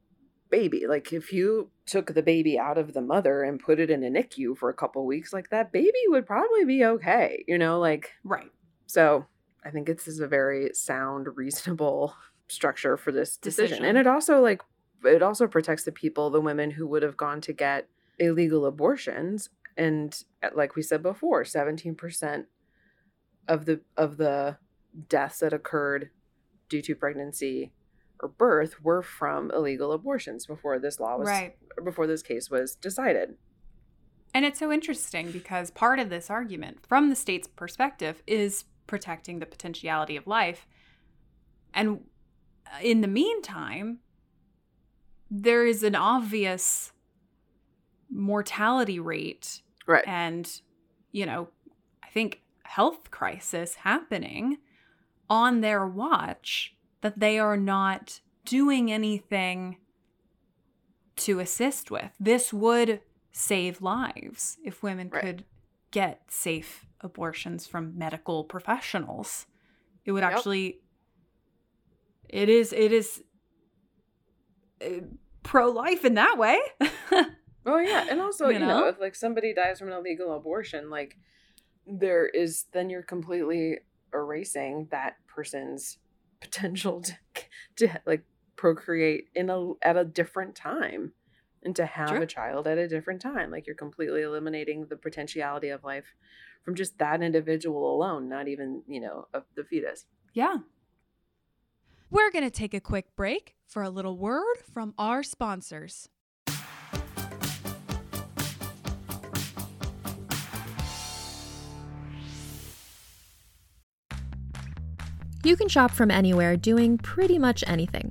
[0.51, 4.03] baby like if you took the baby out of the mother and put it in
[4.03, 7.79] a NICU for a couple weeks like that baby would probably be okay you know
[7.79, 8.51] like Right.
[8.87, 9.27] so
[9.65, 12.15] I think this is a very sound, reasonable
[12.49, 13.69] structure for this decision.
[13.79, 13.85] Decision.
[13.85, 14.63] And it also like
[15.05, 19.51] it also protects the people, the women who would have gone to get illegal abortions.
[19.77, 22.47] And uh, like we said before, 17%
[23.49, 24.59] of the of the
[25.09, 26.11] deaths that occurred
[26.69, 27.73] due to pregnancy
[28.21, 31.57] or birth were from illegal abortions before this law was Right.
[31.85, 33.37] before this case was decided.
[34.35, 39.39] And it's so interesting because part of this argument, from the state's perspective, is protecting
[39.39, 40.67] the potentiality of life.
[41.75, 42.01] And
[42.67, 43.99] uh, in the meantime,
[45.31, 46.93] there is an obvious
[48.11, 50.05] mortality rate Right.
[50.07, 50.61] and,
[51.13, 51.49] you know,
[52.03, 54.59] I think health crisis happening
[55.29, 59.77] on their watch that they are not doing anything
[61.17, 62.11] to assist with.
[62.19, 63.01] This would
[63.33, 65.23] save lives if women Right.
[65.23, 65.45] could
[65.91, 69.47] get safe abortions from medical professionals.
[70.05, 70.33] It would Yep.
[70.33, 70.81] actually
[72.29, 73.23] it is it is
[75.43, 76.59] pro-life in that way.
[77.67, 78.67] Oh yeah, and also You you, know?
[78.81, 78.87] know?
[78.89, 81.19] if like somebody dies from an illegal abortion, like
[81.87, 83.81] there is then you're completely
[84.15, 85.99] erasing that person's
[86.41, 87.13] potential to
[87.77, 88.25] to like
[88.57, 91.13] procreate in a at a different time.
[91.63, 92.23] and to have True.
[92.23, 93.51] a child at a different time.
[93.51, 96.15] Like you're completely eliminating the potentiality of life
[96.65, 100.07] from just that individual alone, not even, you know, of the fetus.
[100.33, 100.57] Yeah.
[102.13, 106.09] We're going to take a quick break for a little word from our sponsors.
[115.45, 118.11] You can shop from anywhere doing pretty much anything.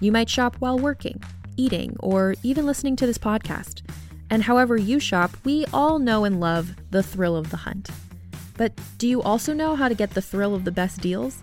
[0.00, 1.22] You might shop while working,
[1.58, 3.82] eating, or even listening to this podcast.
[4.30, 7.90] And however you shop, we all know and love the thrill of the hunt.
[8.56, 11.42] But do you also know how to get the thrill of the best deals?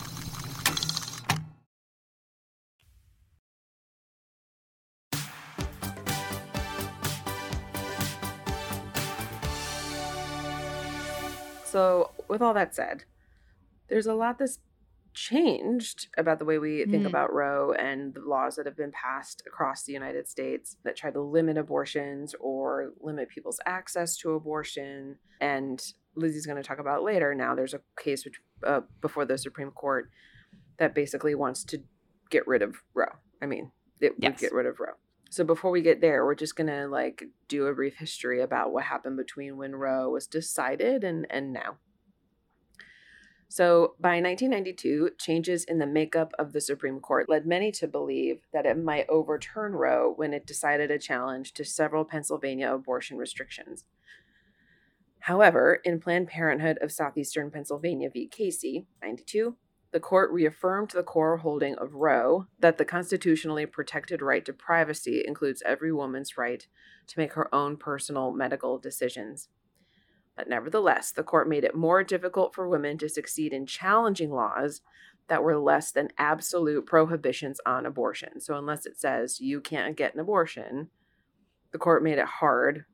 [11.71, 13.05] So, with all that said,
[13.87, 14.59] there's a lot that's
[15.13, 17.07] changed about the way we think Mm.
[17.07, 21.11] about Roe and the laws that have been passed across the United States that try
[21.11, 25.17] to limit abortions or limit people's access to abortion.
[25.41, 25.81] And
[26.15, 27.33] Lizzie's going to talk about later.
[27.35, 30.09] Now, there's a case which, uh, before the Supreme Court
[30.77, 31.83] that basically wants to
[32.29, 33.15] get rid of Roe.
[33.41, 34.93] I mean, it would get rid of Roe.
[35.31, 38.83] So before we get there, we're just gonna like do a brief history about what
[38.83, 41.77] happened between when Roe was decided and and now.
[43.47, 48.41] So by 1992, changes in the makeup of the Supreme Court led many to believe
[48.51, 53.85] that it might overturn Roe when it decided a challenge to several Pennsylvania abortion restrictions.
[55.19, 58.27] However, in Planned Parenthood of Southeastern Pennsylvania v.
[58.27, 59.55] Casey, 92,
[59.91, 65.23] the court reaffirmed the core holding of Roe that the constitutionally protected right to privacy
[65.25, 66.65] includes every woman's right
[67.07, 69.49] to make her own personal medical decisions.
[70.37, 74.81] But nevertheless, the court made it more difficult for women to succeed in challenging laws
[75.27, 78.39] that were less than absolute prohibitions on abortion.
[78.39, 80.89] So, unless it says you can't get an abortion,
[81.71, 82.85] the court made it hard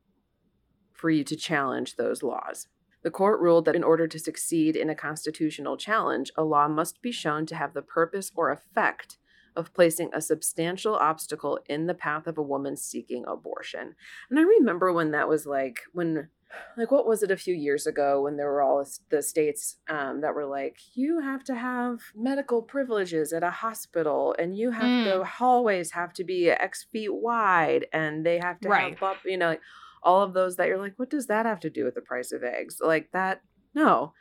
[0.92, 2.66] for you to challenge those laws.
[3.08, 7.00] The court ruled that in order to succeed in a constitutional challenge, a law must
[7.00, 9.16] be shown to have the purpose or effect
[9.56, 13.94] of placing a substantial obstacle in the path of a woman seeking abortion.
[14.28, 16.28] And I remember when that was like, when,
[16.76, 20.20] like, what was it a few years ago when there were all the states um,
[20.20, 24.90] that were like, you have to have medical privileges at a hospital and you have
[24.90, 25.04] Mm.
[25.04, 28.98] the hallways have to be X feet wide and they have to Right.
[28.98, 29.62] have, you know, like,
[30.02, 32.32] all of those that you're like, what does that have to do with the price
[32.32, 32.78] of eggs?
[32.80, 33.42] Like that,
[33.74, 34.12] no.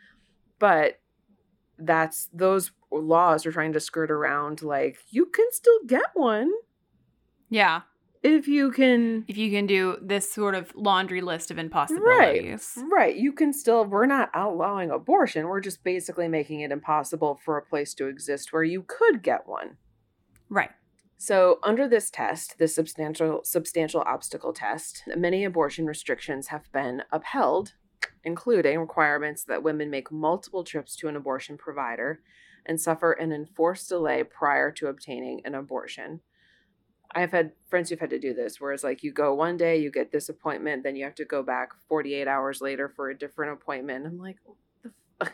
[0.60, 1.00] But
[1.80, 6.52] that's those laws are trying to skirt around like you can still get one
[7.50, 7.82] Yeah.
[8.24, 12.78] if you can If you can do this sort of laundry list of impossibilities.
[12.92, 17.58] right you can still we're not outlawing abortion we're just basically making it impossible for
[17.58, 19.78] a place to exist where you could get one
[20.50, 20.72] Right.
[21.20, 27.74] So, under this test, the substantial substantial obstacle test, many abortion restrictions have been upheld,
[28.24, 32.22] including requirements that women make multiple trips to an abortion provider
[32.68, 36.22] and suffer an enforced delay prior to obtaining an abortion.
[37.16, 39.90] I've had friends who've had to do this, whereas like you go one day, you
[39.90, 43.54] get this appointment, then you have to go back 48 hours later for a different
[43.54, 44.06] appointment.
[44.06, 44.92] I'm like, what the
[45.22, 45.34] f-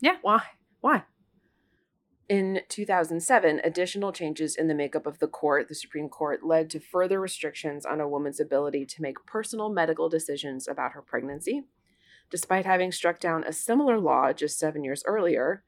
[0.00, 0.16] Yeah.
[0.22, 0.42] why?
[0.80, 1.02] Why?
[2.28, 6.80] In 2007, additional changes in the makeup of the court, the Supreme Court, led to
[6.80, 11.62] further restrictions on a woman's ability to make personal medical decisions about her pregnancy.
[12.28, 15.62] Despite having struck down a similar law just seven years earlier,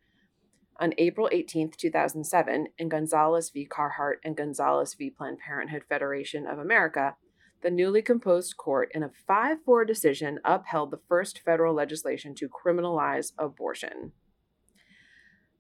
[0.81, 3.65] on April 18, 2007, in Gonzales v.
[3.65, 5.11] Carhart and Gonzales v.
[5.11, 7.15] Planned Parenthood Federation of America,
[7.63, 12.49] the newly composed court, in a 5 4 decision, upheld the first federal legislation to
[12.49, 14.13] criminalize abortion.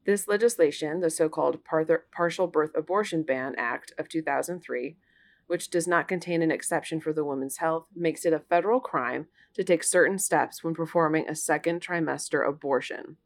[0.08, 4.96] This legislation, the so called Partial Birth Abortion Ban Act of 2003,
[5.48, 9.26] which does not contain an exception for the woman's health, makes it a federal crime
[9.52, 13.18] to take certain steps when performing a second trimester abortion.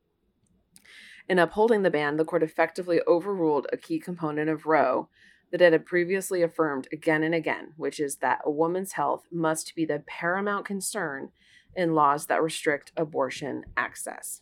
[1.29, 5.09] In upholding the ban, the court effectively overruled a key component of Roe
[5.53, 9.77] that it had previously affirmed again and again, which is that a woman's health must
[9.77, 11.31] be the paramount concern
[11.77, 14.41] in laws that restrict abortion access.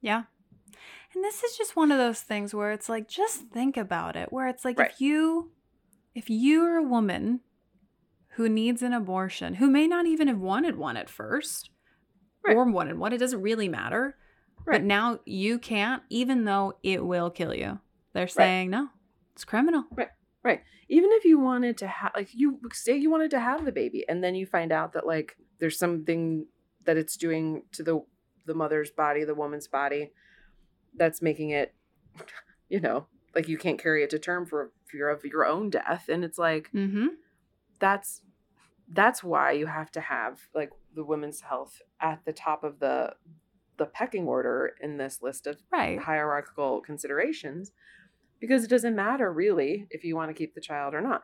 [0.00, 0.22] Yeah.
[1.18, 4.32] And this is just one of those things where it's like just think about it,
[4.32, 4.92] where it's like Right.
[4.92, 5.50] if you
[6.14, 7.40] if you're a woman
[8.36, 11.70] who needs an abortion, who may not even have wanted one at first,
[12.46, 12.56] Right.
[12.56, 14.16] or wanted one, it doesn't really matter.
[14.64, 14.74] Right.
[14.76, 17.80] But now you can't, even though it will kill you.
[18.12, 18.90] They're saying no,
[19.32, 19.86] it's criminal.
[19.90, 20.10] Right.
[20.44, 20.60] Right.
[20.88, 24.04] Even if you wanted to have, like, you say you wanted to have the baby,
[24.08, 26.46] and then you find out that, like, there's something
[26.84, 28.04] that it's doing to the
[28.46, 30.12] the mother's body, the woman's body,
[30.98, 31.74] that's making it,
[32.68, 36.08] you know, like you can't carry it to term for fear of your own death,
[36.08, 37.06] and it's like Mm-hmm.
[37.78, 38.22] that's
[38.90, 43.14] that's why you have to have like the women's health at the top of the
[43.76, 45.98] the pecking order in this list of Right.
[45.98, 47.70] hierarchical considerations
[48.40, 51.22] because it doesn't matter really if you want to keep the child or not.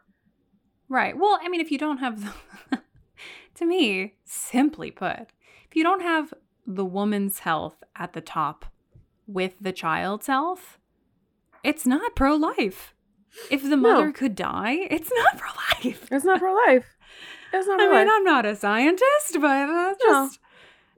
[0.89, 1.17] Right.
[1.17, 2.83] Well, I mean, if you don't have the,
[3.55, 5.33] to me, simply put,
[5.69, 6.35] if you don't have
[6.67, 8.67] the woman's health at the top
[9.27, 10.79] with the child's health,
[11.63, 12.95] it's not pro life.
[13.51, 15.51] If the mother could die, it's not pro
[15.91, 16.09] life.
[16.11, 16.97] It's not pro life.
[17.53, 17.95] It's not pro life.
[17.97, 19.97] I mean, I'm not a scientist, but uh, No.
[20.03, 20.39] just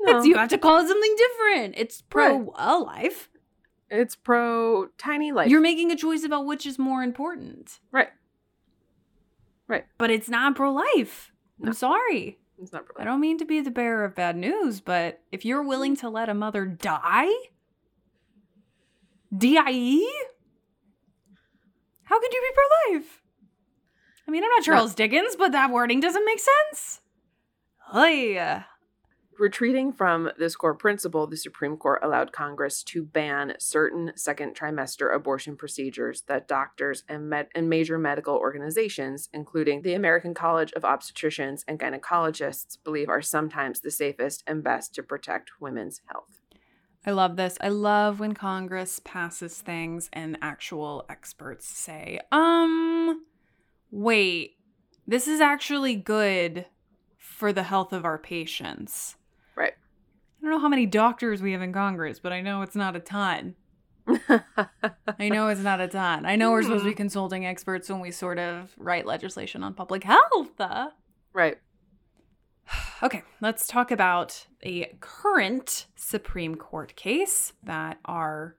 [0.01, 0.17] No.
[0.19, 1.75] it's, you have to call it something different.
[1.79, 2.49] It's pro Right.
[2.57, 3.29] a life.
[3.91, 5.49] It's pro tiny life.
[5.49, 8.09] You're making a choice about which is more important, right.
[9.69, 9.85] Right.
[9.99, 11.33] But it's not pro life.
[11.59, 11.69] No.
[11.69, 12.39] I'm sorry.
[12.61, 13.03] It's not pro life.
[13.03, 16.09] I don't mean to be the bearer of bad news, but if you're willing to
[16.09, 17.31] let a mother die,
[19.37, 20.07] DIE?
[22.05, 23.23] How could you be pro life?
[24.27, 27.01] I mean, I'm not Charles Dickens, but that wording doesn't make sense.
[27.93, 28.63] Hey,
[29.39, 35.15] Retreating from this core principle, the Supreme Court allowed Congress to ban certain second trimester
[35.15, 40.85] abortion procedures that doctors and, med- and major medical organizations, including the American College of
[40.85, 46.36] Obstetricians and Gynecologists, believe are sometimes the safest and best to protect women's health.
[47.07, 47.57] I love this.
[47.61, 53.25] I love when Congress passes things and actual experts say, um,
[53.93, 54.57] wait,
[55.07, 56.67] this is actually good
[57.17, 59.15] for the health of our patients.
[59.55, 59.75] Right.
[59.75, 62.97] I don't know how many doctors we have in Congress, but I know it's not
[62.97, 63.55] a ton.
[64.09, 66.27] I know it's not a ton.
[66.27, 69.75] I know we're supposed to be consulting experts when we sort of write legislation on
[69.75, 70.61] public health.
[70.61, 70.91] Uh,
[71.33, 71.59] right.
[73.03, 78.57] Okay, let's talk about a current Supreme Court case that our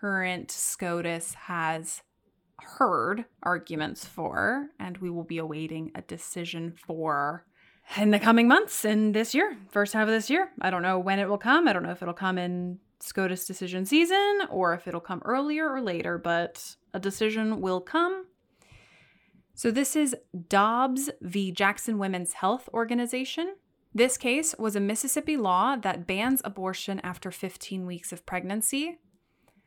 [0.00, 2.00] current SCOTUS has
[2.58, 7.44] heard arguments for, and we will be awaiting a decision for
[7.96, 10.50] in the coming months in this year, first half of this year.
[10.60, 11.68] I don't know when it will come.
[11.68, 15.68] I don't know if it'll come in SCOTUS decision season or if it'll come earlier
[15.68, 18.26] or later, but a decision will come.
[19.60, 20.16] So, this is
[20.48, 21.52] Dobbs v.
[21.52, 23.56] Jackson Women's Health Organization.
[23.94, 29.00] This case was a Mississippi law that bans abortion after 15 weeks of pregnancy.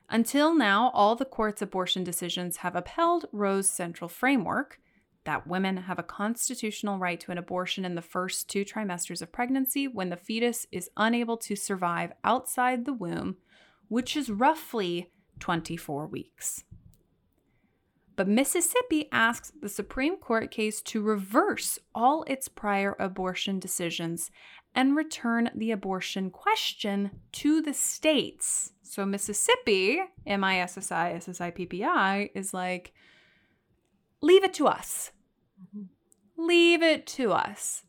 [0.09, 4.79] Until now, all the court's abortion decisions have upheld Roe's central framework
[5.25, 9.31] that women have a constitutional right to an abortion in the first two trimesters of
[9.31, 13.37] pregnancy when the fetus is unable to survive outside the womb,
[13.89, 16.63] which is roughly 24 weeks.
[18.15, 24.29] But Mississippi asks the Supreme Court case to reverse all its prior abortion decisions
[24.75, 28.73] and return the abortion question to the states.
[28.81, 32.93] So Mississippi, M I S S I S S I P P I, is like,
[34.21, 35.11] leave it to us.
[35.59, 36.45] Mm-hmm.
[36.47, 37.83] Leave it to us.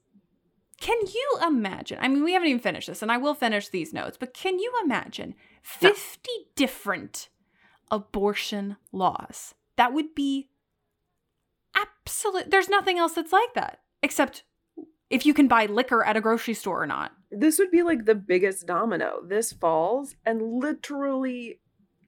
[0.80, 1.98] Can you imagine?
[2.00, 4.58] I mean, we haven't even finished this, and I will finish these notes, but can
[4.58, 7.28] you imagine 50 different
[7.90, 9.54] abortion laws?
[9.76, 10.48] That would be
[11.74, 12.50] absolute.
[12.50, 14.44] There's nothing else that's like that, except
[15.10, 17.12] if you can buy liquor at a grocery store or not.
[17.30, 19.20] This would be like the biggest domino.
[19.26, 21.60] This falls and literally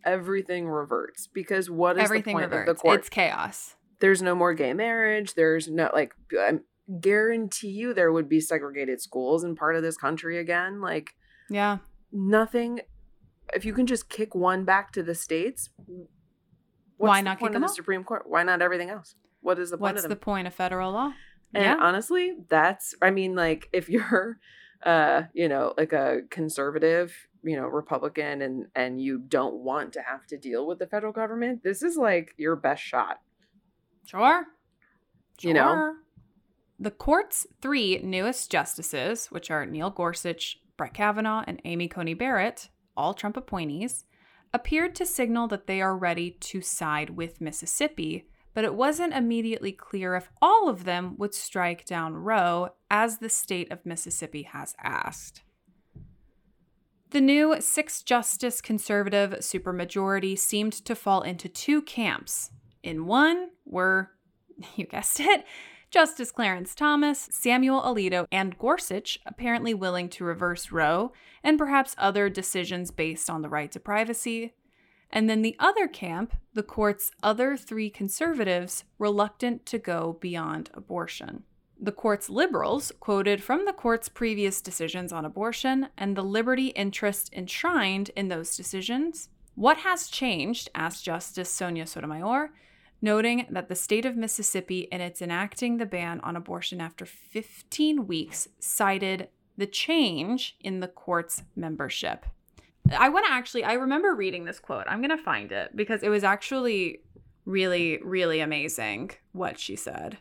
[0.04, 2.70] everything reverts because what is Everything the point reverts.
[2.70, 3.00] of the court?
[3.00, 3.74] It's chaos.
[4.00, 5.34] There's no more gay marriage.
[5.34, 6.60] There's no like I
[7.00, 10.80] guarantee you there would be segregated schools in part of this country again.
[10.80, 11.14] Like
[11.50, 11.78] Yeah.
[12.12, 12.80] nothing.
[13.54, 15.70] If you can just kick one back to the states,
[16.96, 17.74] what's Why the not kick point of them the?
[17.74, 18.24] Supreme Court?
[18.26, 19.14] Why not everything else?
[19.40, 21.12] What is the point What's of the point of federal law?
[21.54, 21.76] And Yeah.
[21.80, 24.38] honestly, that's I mean, like if you're
[24.84, 30.02] uh, you know, like a conservative, you know, Republican and and you don't want to
[30.02, 33.20] have to deal with the federal government, this is like your best shot.
[34.04, 34.46] Sure.
[35.40, 35.74] You know?
[35.74, 35.94] Sure.
[36.78, 42.68] The court's three newest justices, which are Neil Gorsuch, Brett Kavanaugh, and Amy Coney Barrett,
[42.96, 44.04] all Trump appointees,
[44.52, 49.72] appeared to signal that they are ready to side with Mississippi, but it wasn't immediately
[49.72, 54.74] clear if all of them would strike down Roe, as the state of Mississippi has
[54.82, 55.42] asked.
[57.10, 62.50] The new six justice conservative supermajority seemed to fall into two camps.
[62.82, 64.10] In one were,
[64.76, 65.44] you guessed it,
[65.90, 71.12] Justice Clarence Thomas, Samuel Alito, and Gorsuch apparently willing to reverse Roe
[71.42, 74.54] and perhaps other decisions based on the right to privacy.
[75.10, 81.44] And then the other camp, the court's other three conservatives, reluctant to go beyond abortion.
[81.78, 87.32] The court's liberals quoted from the court's previous decisions on abortion and the liberty interest
[87.32, 89.28] enshrined in those decisions.
[89.54, 90.70] What has changed?
[90.74, 92.50] asked Justice Sonia Sotomayor,
[93.06, 98.08] noting that the state of Mississippi, in its enacting the ban on abortion after 15
[98.08, 102.26] weeks, cited the change in the court's membership.
[102.98, 104.86] I want to actually, I remember reading this quote.
[104.88, 106.98] I'm going to find it because it was actually
[107.44, 110.18] really, really amazing what she said.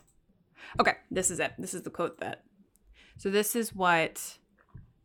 [0.79, 1.53] Okay, this is it.
[1.57, 2.43] This is the quote that.
[3.17, 4.37] So, this is what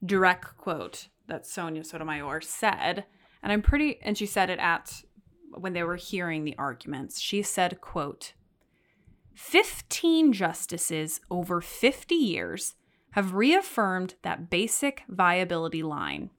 [0.05, 3.07] direct quote that Sonia Sotomayor said.
[3.43, 5.03] And I'm pretty, and she said it at
[5.53, 7.21] when they were hearing the arguments.
[7.21, 8.35] She said, quote,
[9.35, 12.75] 15 justices over 50 years
[13.13, 16.31] have reaffirmed that basic viability line.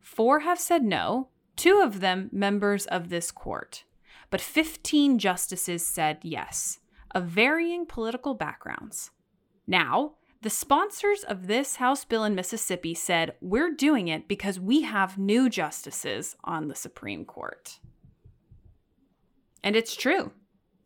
[0.00, 3.84] Four have said no, two of them members of this court.
[4.30, 6.80] But 15 justices said yes,
[7.14, 9.10] of varying political backgrounds.
[9.66, 14.82] Now, the sponsors of this House bill in Mississippi said, We're doing it because we
[14.82, 17.80] have new justices on the Supreme Court.
[19.62, 20.32] And it's true.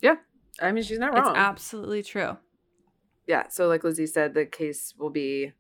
[0.01, 0.16] Yeah.
[0.61, 1.29] I mean, she's not wrong.
[1.31, 2.37] It's absolutely true.
[3.27, 3.49] yeah.
[3.49, 5.53] So, like Lizzie said, the case will be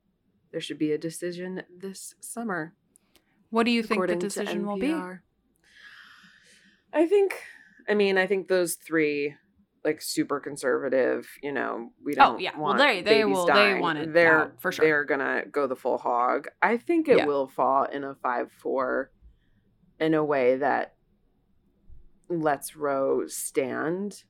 [0.50, 2.74] there should be a decision this summer.
[3.50, 4.92] What do you think the decision will be?
[6.92, 7.34] I think,
[7.88, 9.34] I mean, I think those three,
[9.84, 12.56] like super conservative, you know, we Oh, don't Oh yeah.
[12.58, 13.80] Well, they- they will- they dying.
[13.80, 14.84] want it They're for sure.
[14.84, 16.48] They're gonna go the full hog.
[16.60, 17.26] I think it Yeah.
[17.26, 19.10] will fall in a five four,
[19.98, 20.94] in a way that
[22.40, 24.24] lets Roe stand,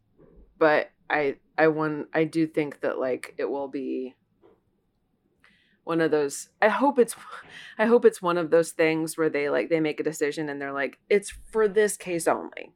[0.58, 4.14] but I I want I do think that like it will be
[5.84, 7.16] one of those i hope it's
[7.78, 10.60] i hope it's one of those things where they like they make a decision and
[10.62, 12.72] they're like it's for this case only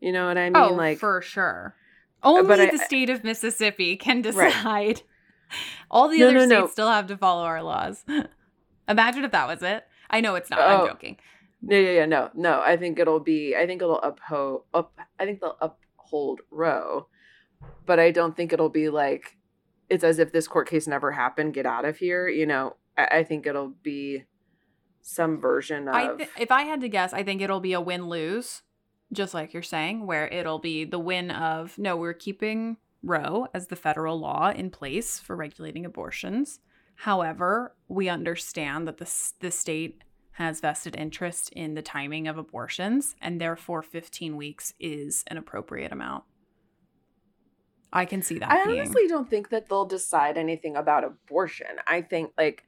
[0.00, 1.74] you know what i mean oh, like for sure.
[2.22, 4.52] Uh, only but I- the state of Mississippi can Right.
[4.52, 5.02] decide.
[5.90, 6.66] All the No, other no, states no.
[6.68, 8.04] still have to follow our laws.
[8.88, 9.84] Imagine if that was it.
[10.10, 10.58] I know it's not.
[10.60, 10.64] Oh.
[10.82, 11.16] I'm joking.
[11.68, 15.24] Yeah yeah yeah no no i think it'll be i think it'll uphold up i
[15.24, 17.06] think they'll uphold roe
[17.86, 19.36] but i don't think it'll be like
[19.88, 23.18] it's as if this court case never happened get out of here you know i,
[23.18, 24.24] I think it'll be
[25.04, 27.80] some version of I th- if I had to guess, I think it'll be a
[27.80, 28.62] win lose,
[29.12, 33.66] just like you're saying, where it'll be the win of no, we're keeping Roe as
[33.66, 36.58] the federal law in place for regulating abortions.
[36.96, 40.02] However, we understand that the the state
[40.34, 45.92] has vested interest in the timing of abortions, and therefore 15 weeks is an appropriate
[45.92, 46.24] amount.
[47.92, 48.50] I can see that.
[48.50, 48.80] I being.
[48.80, 51.68] honestly don't think that they'll decide anything about abortion.
[51.86, 52.64] I think like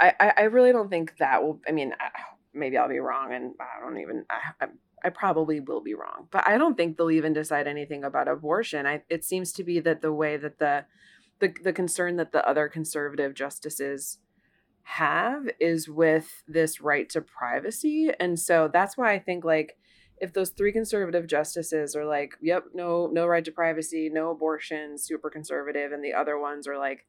[0.00, 1.60] I I, I really don't think that will.
[1.68, 2.08] I mean, I,
[2.52, 4.24] maybe I'll be wrong, and I don't even.
[4.28, 4.68] I, I
[5.04, 8.86] I probably will be wrong, but I don't think they'll even decide anything about abortion.
[8.86, 10.84] I it seems to be that the way that the
[11.38, 14.18] the the concern that the other conservative justices
[14.88, 19.76] have is with this right to privacy, and so that's why I think like
[20.18, 24.96] if those three conservative justices are like, yep, no, no right to privacy, no abortion,
[24.98, 27.04] super conservative, and the other ones are like,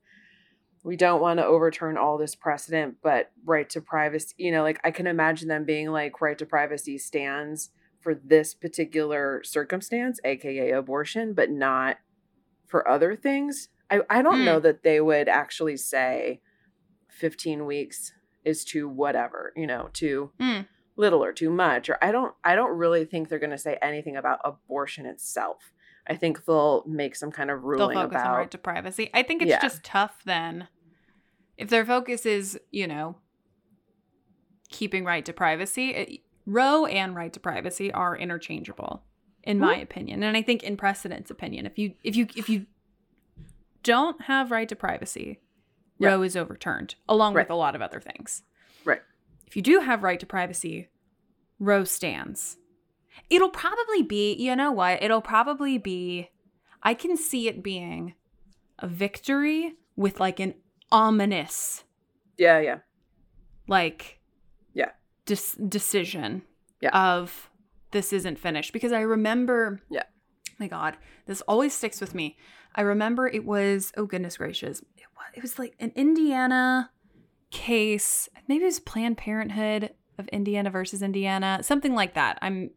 [0.84, 4.80] we don't want to overturn all this precedent, but right to privacy, you know, like
[4.84, 10.72] I can imagine them being like, right to privacy stands for this particular circumstance, aka
[10.72, 11.98] abortion, but not
[12.68, 13.70] for other things.
[13.90, 14.46] I, I don't Hmm.
[14.46, 16.42] know that they would actually say
[17.18, 18.14] 15 weeks
[18.46, 20.62] is too whatever, you know, too Hmm.
[20.96, 23.78] little or too much or i don't i don't really think they're going to say
[23.84, 25.72] anything about abortion itself
[26.08, 29.10] i think they'll make some kind of They'll ruling focus about on right to privacy.
[29.14, 29.62] I think it's Yeah.
[29.62, 30.68] just tough then.
[31.56, 33.18] If their focus is, you know,
[34.70, 39.04] keeping right to privacy, it, Roe and right to privacy are interchangeable,
[39.44, 41.66] in my opinion, and I think in precedent's opinion.
[41.66, 42.66] If you if you if you
[43.84, 45.42] don't have right to privacy,
[46.00, 46.10] Yeah.
[46.10, 47.44] Roe is overturned, along Right.
[47.46, 48.44] with a lot of other things.
[48.86, 49.02] Right.
[49.46, 50.90] If you do have right to privacy,
[51.60, 52.58] Roe stands.
[53.30, 55.02] It'll probably be, you know what?
[55.02, 56.30] It'll probably be,
[56.84, 58.14] I can see it being
[58.80, 60.54] a victory with like an
[60.92, 61.84] ominous,
[62.38, 62.80] Yeah, yeah.
[63.68, 64.20] like,
[64.74, 64.92] Yeah.
[65.26, 66.44] dis- decision
[66.80, 66.90] Yeah.
[67.16, 67.50] of
[67.92, 68.72] this isn't finished.
[68.72, 70.04] Because I remember, Yeah.
[70.60, 72.38] my God, this always sticks with me.
[72.78, 76.92] I remember it was, oh goodness gracious, it was, it was like an Indiana
[77.50, 78.30] case.
[78.48, 82.38] Maybe it was Planned Parenthood of Indiana versus Indiana, something like that.
[82.42, 82.70] I'm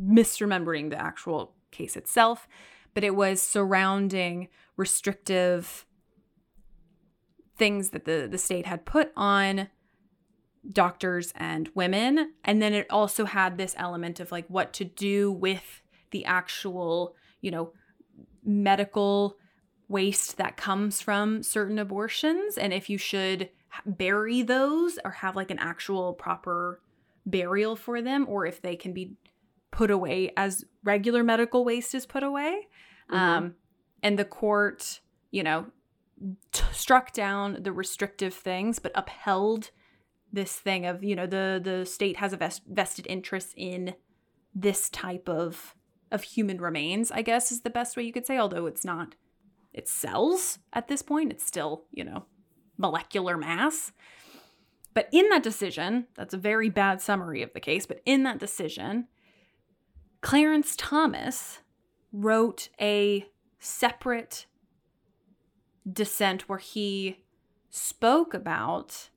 [0.00, 2.46] misremembering the actual case itself,
[2.94, 5.84] but it was surrounding restrictive
[7.56, 9.68] things that the, the state had put on
[10.70, 12.32] doctors and women.
[12.44, 17.16] And then it also had this element of like what to do with the actual,
[17.40, 17.72] you know,
[18.48, 19.36] medical
[19.88, 23.48] waste that comes from certain abortions and if you should
[23.86, 26.80] bury those or have like an actual proper
[27.26, 29.12] burial for them or if they can be
[29.70, 32.66] put away as regular medical waste is put away
[33.10, 33.16] Mhm.
[33.16, 33.54] um
[34.02, 35.66] and the court you know
[36.52, 39.70] t- struck down the restrictive things but upheld
[40.32, 43.94] this thing of you know the the state has a vest- vested interest in
[44.54, 45.74] this type of
[46.10, 49.14] of human remains i guess is the best way you could say although it's not
[49.72, 51.32] it cells at this point.
[51.32, 52.24] It's still you know
[52.76, 53.92] molecular mass.
[54.94, 58.40] But in that decision that's a very bad summary of the case but in that
[58.40, 59.06] decision
[60.20, 61.60] clarence thomas
[62.10, 63.24] wrote a
[63.60, 64.46] separate
[65.90, 67.18] dissent where he
[67.70, 69.10] spoke about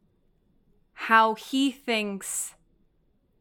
[0.94, 2.54] how he thinks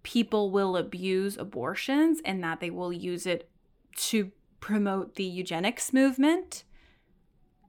[0.03, 3.49] people will abuse abortions and that they will use it
[3.97, 4.31] to
[4.61, 6.65] promote the eugenics movement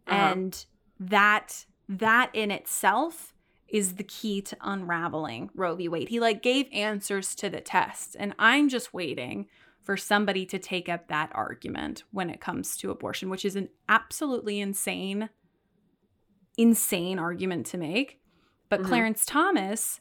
[0.07, 0.33] Uh-huh.
[0.33, 0.65] and
[0.99, 3.33] that that in itself
[3.67, 5.87] is the key to unraveling Roe v.
[5.87, 6.09] Wade.
[6.09, 9.47] He like gave answers to the test and I'm just waiting
[9.81, 13.69] for somebody to take up that argument when it comes to abortion, which is an
[13.89, 15.29] absolutely insane
[16.57, 18.19] insane argument to make.
[18.69, 18.85] But Mhm.
[18.85, 20.00] Clarence Thomas,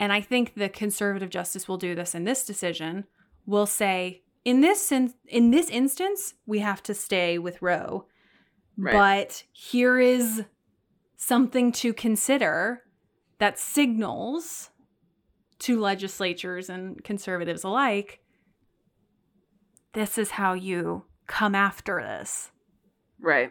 [0.00, 3.04] and I think the conservative justice will do this in this decision,
[3.46, 8.06] will say in this in, in this instance we have to stay with Roe.
[8.76, 8.92] Right.
[8.92, 10.44] But here is
[11.16, 12.82] something to consider
[13.38, 14.70] that signals
[15.60, 18.20] to legislatures and conservatives alike
[19.98, 22.50] this is how you come after this.
[23.20, 23.50] Right.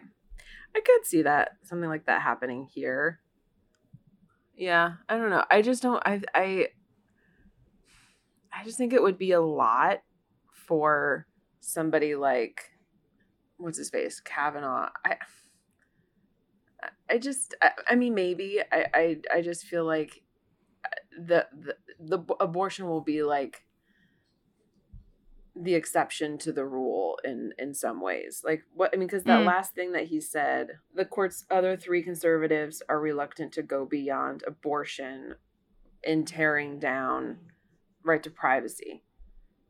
[0.74, 3.20] I could see that something like that happening here.
[4.58, 5.44] Yeah, I don't know.
[5.50, 6.66] I just don't I I
[8.52, 10.02] I just think it would be a lot
[10.50, 11.28] for
[11.60, 12.60] somebody like
[13.56, 14.20] what's his face?
[14.20, 14.88] Kavanaugh.
[15.04, 15.16] I
[17.08, 20.22] I just I, I mean maybe I, I I just feel like
[20.84, 20.88] uh,
[21.26, 23.64] the, the the abortion will be like
[25.60, 29.40] the exception to the rule in in some ways like what i mean because that
[29.40, 29.46] Mm.
[29.46, 34.44] last thing that he said the court's other three conservatives are reluctant to go beyond
[34.46, 35.34] abortion
[36.04, 37.38] in tearing down
[38.04, 39.02] right to privacy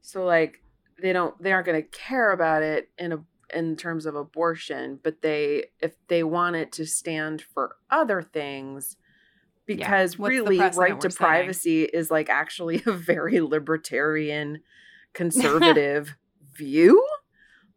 [0.03, 0.63] so like
[1.01, 3.19] they don't they aren't going to care about it in a
[3.55, 8.97] in terms of abortion but they if they want it to stand for other things
[9.65, 11.27] because the really right to setting?
[11.27, 14.61] privacy is like actually a very libertarian
[15.13, 16.15] conservative
[16.57, 17.05] view?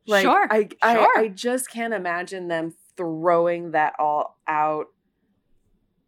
[0.07, 1.17] Like Sure, I, I sure.
[1.17, 4.87] i just can't imagine them throwing that all out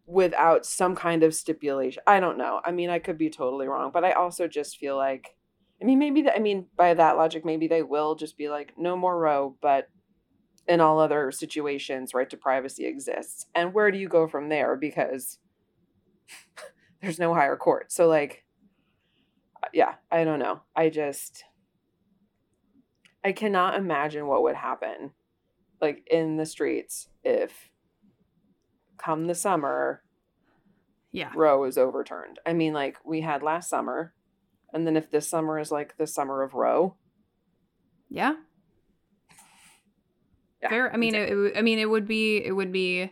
[0.06, 2.02] without some kind of stipulation.
[2.08, 2.60] I don't know.
[2.66, 5.36] I mean i could be totally wrong but i also just feel like
[5.82, 8.74] i mean maybe that i mean by that logic maybe they will just be like
[8.78, 9.90] no more Roe but
[10.68, 13.48] in all other situations right to privacy exists.
[13.54, 14.76] And where do you go from there?
[14.76, 15.40] Because
[17.02, 17.92] there's no higher court.
[17.92, 18.43] So like
[19.74, 21.44] yeah i don't know i just
[23.24, 25.12] i cannot imagine what would happen
[25.82, 27.70] like in the streets if
[28.98, 30.02] come the summer
[31.12, 31.32] Yeah.
[31.36, 34.14] roe is overturned i mean like we had last summer
[34.74, 36.96] and then if this summer is like the summer of roe
[38.10, 38.36] Yeah.
[40.62, 40.94] yeah, Fair.
[40.94, 43.12] I mean, it, it, I mean, it would be it would be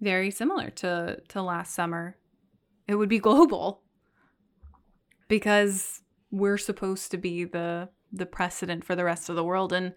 [0.00, 2.16] very similar to to last summer.
[2.86, 3.82] It would be global
[5.28, 9.94] because we're supposed to be the the precedent for the rest of the world, and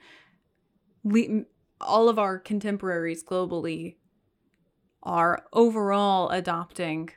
[1.03, 1.43] we
[1.79, 3.95] all of our contemporaries globally
[5.03, 7.09] are overall adopting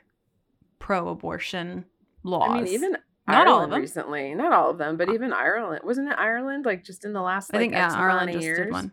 [0.79, 1.85] pro-abortion
[2.23, 2.49] laws.
[2.49, 3.81] I mean, even Not Ireland all of them.
[3.81, 5.81] recently, not all of them, but even Ireland.
[5.83, 6.65] Wasn't it Ireland?
[6.65, 8.57] Like just in the last, I like, think yeah, Ireland just years?
[8.59, 8.91] did one.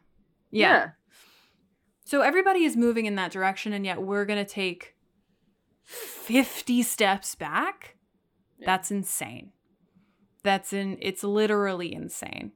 [0.50, 0.90] Yeah.
[2.04, 4.94] So everybody is moving in that direction, and yet we're going to take
[5.84, 7.96] 50 steps back.
[8.62, 8.66] Yeah.
[8.66, 9.52] That's insane.
[10.42, 12.52] That's in, it's literally insane.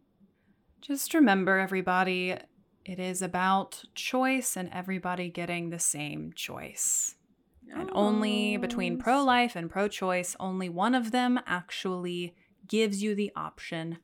[0.80, 2.36] Just remember, everybody,
[2.84, 7.16] it is about choice and everybody getting the same choice.
[7.74, 12.34] And only between pro life and pro choice, only one of them actually
[12.68, 13.98] gives you the option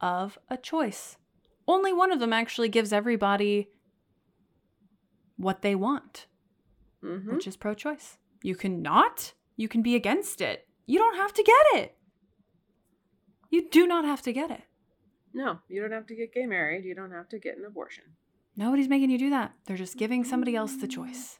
[0.00, 1.16] of a choice.
[1.68, 3.68] Only one of them actually gives everybody
[5.36, 6.26] what they want,
[7.02, 7.32] Mhm.
[7.32, 8.18] which is pro choice.
[8.42, 10.65] You can not, you can be against it.
[10.86, 11.96] You don't have to get it.
[13.50, 14.62] You do not have to get it.
[15.34, 16.84] No, you don't have to get gay married.
[16.84, 18.04] You don't have to get an abortion.
[18.56, 19.52] Nobody's making you do that.
[19.66, 21.38] They're just giving somebody else the choice.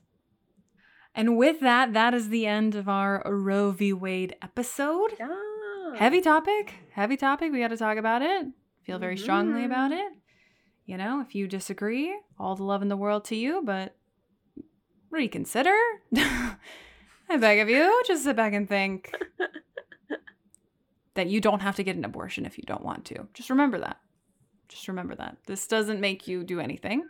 [1.14, 3.94] And with that, that is the end of our Roe v.
[3.94, 5.14] Wade episode.
[5.18, 5.34] Yeah.
[5.94, 7.52] Heavy topic, heavy topic.
[7.52, 8.46] We got to talk about it.
[8.84, 9.72] Feel very strongly mm-hmm.
[9.72, 10.12] about it.
[10.84, 13.96] You know, if you disagree, all the love in the world to you, but
[15.10, 15.76] reconsider.
[16.16, 19.10] I beg of you, just sit back and think
[21.16, 23.26] that you don't have to get an abortion if you don't want to.
[23.34, 23.98] Just remember that.
[24.68, 25.36] Just remember that.
[25.46, 27.04] This doesn't make you do anything.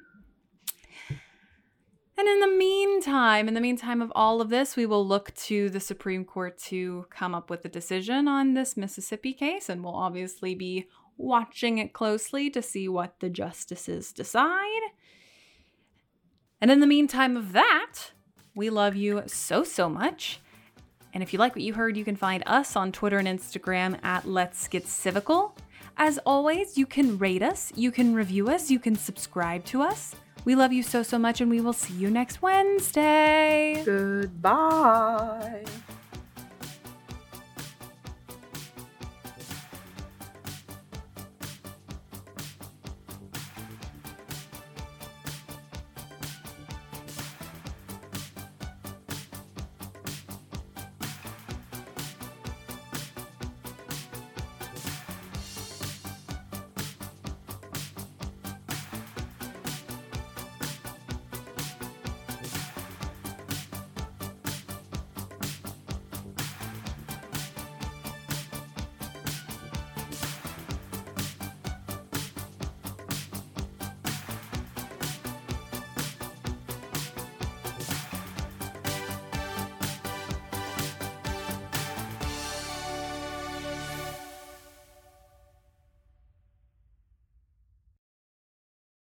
[2.19, 5.69] And in the meantime, in the meantime of all of this, we will look to
[5.69, 9.95] the Supreme Court to come up with a decision on this Mississippi case, and we'll
[9.95, 10.89] obviously be
[11.19, 14.81] watching it closely to see what the justices decide.
[16.59, 18.13] And in the meantime of that,
[18.55, 20.41] we love you so, so much.
[21.17, 23.99] And if you like what you heard, you can find us on Twitter and Instagram
[24.05, 25.53] at Let's Get Civical.
[25.97, 30.15] As always, you can rate us, you can review us, you can subscribe to us.
[30.45, 33.83] We love you so, so much, and we will see you next Wednesday.
[33.83, 35.65] Goodbye.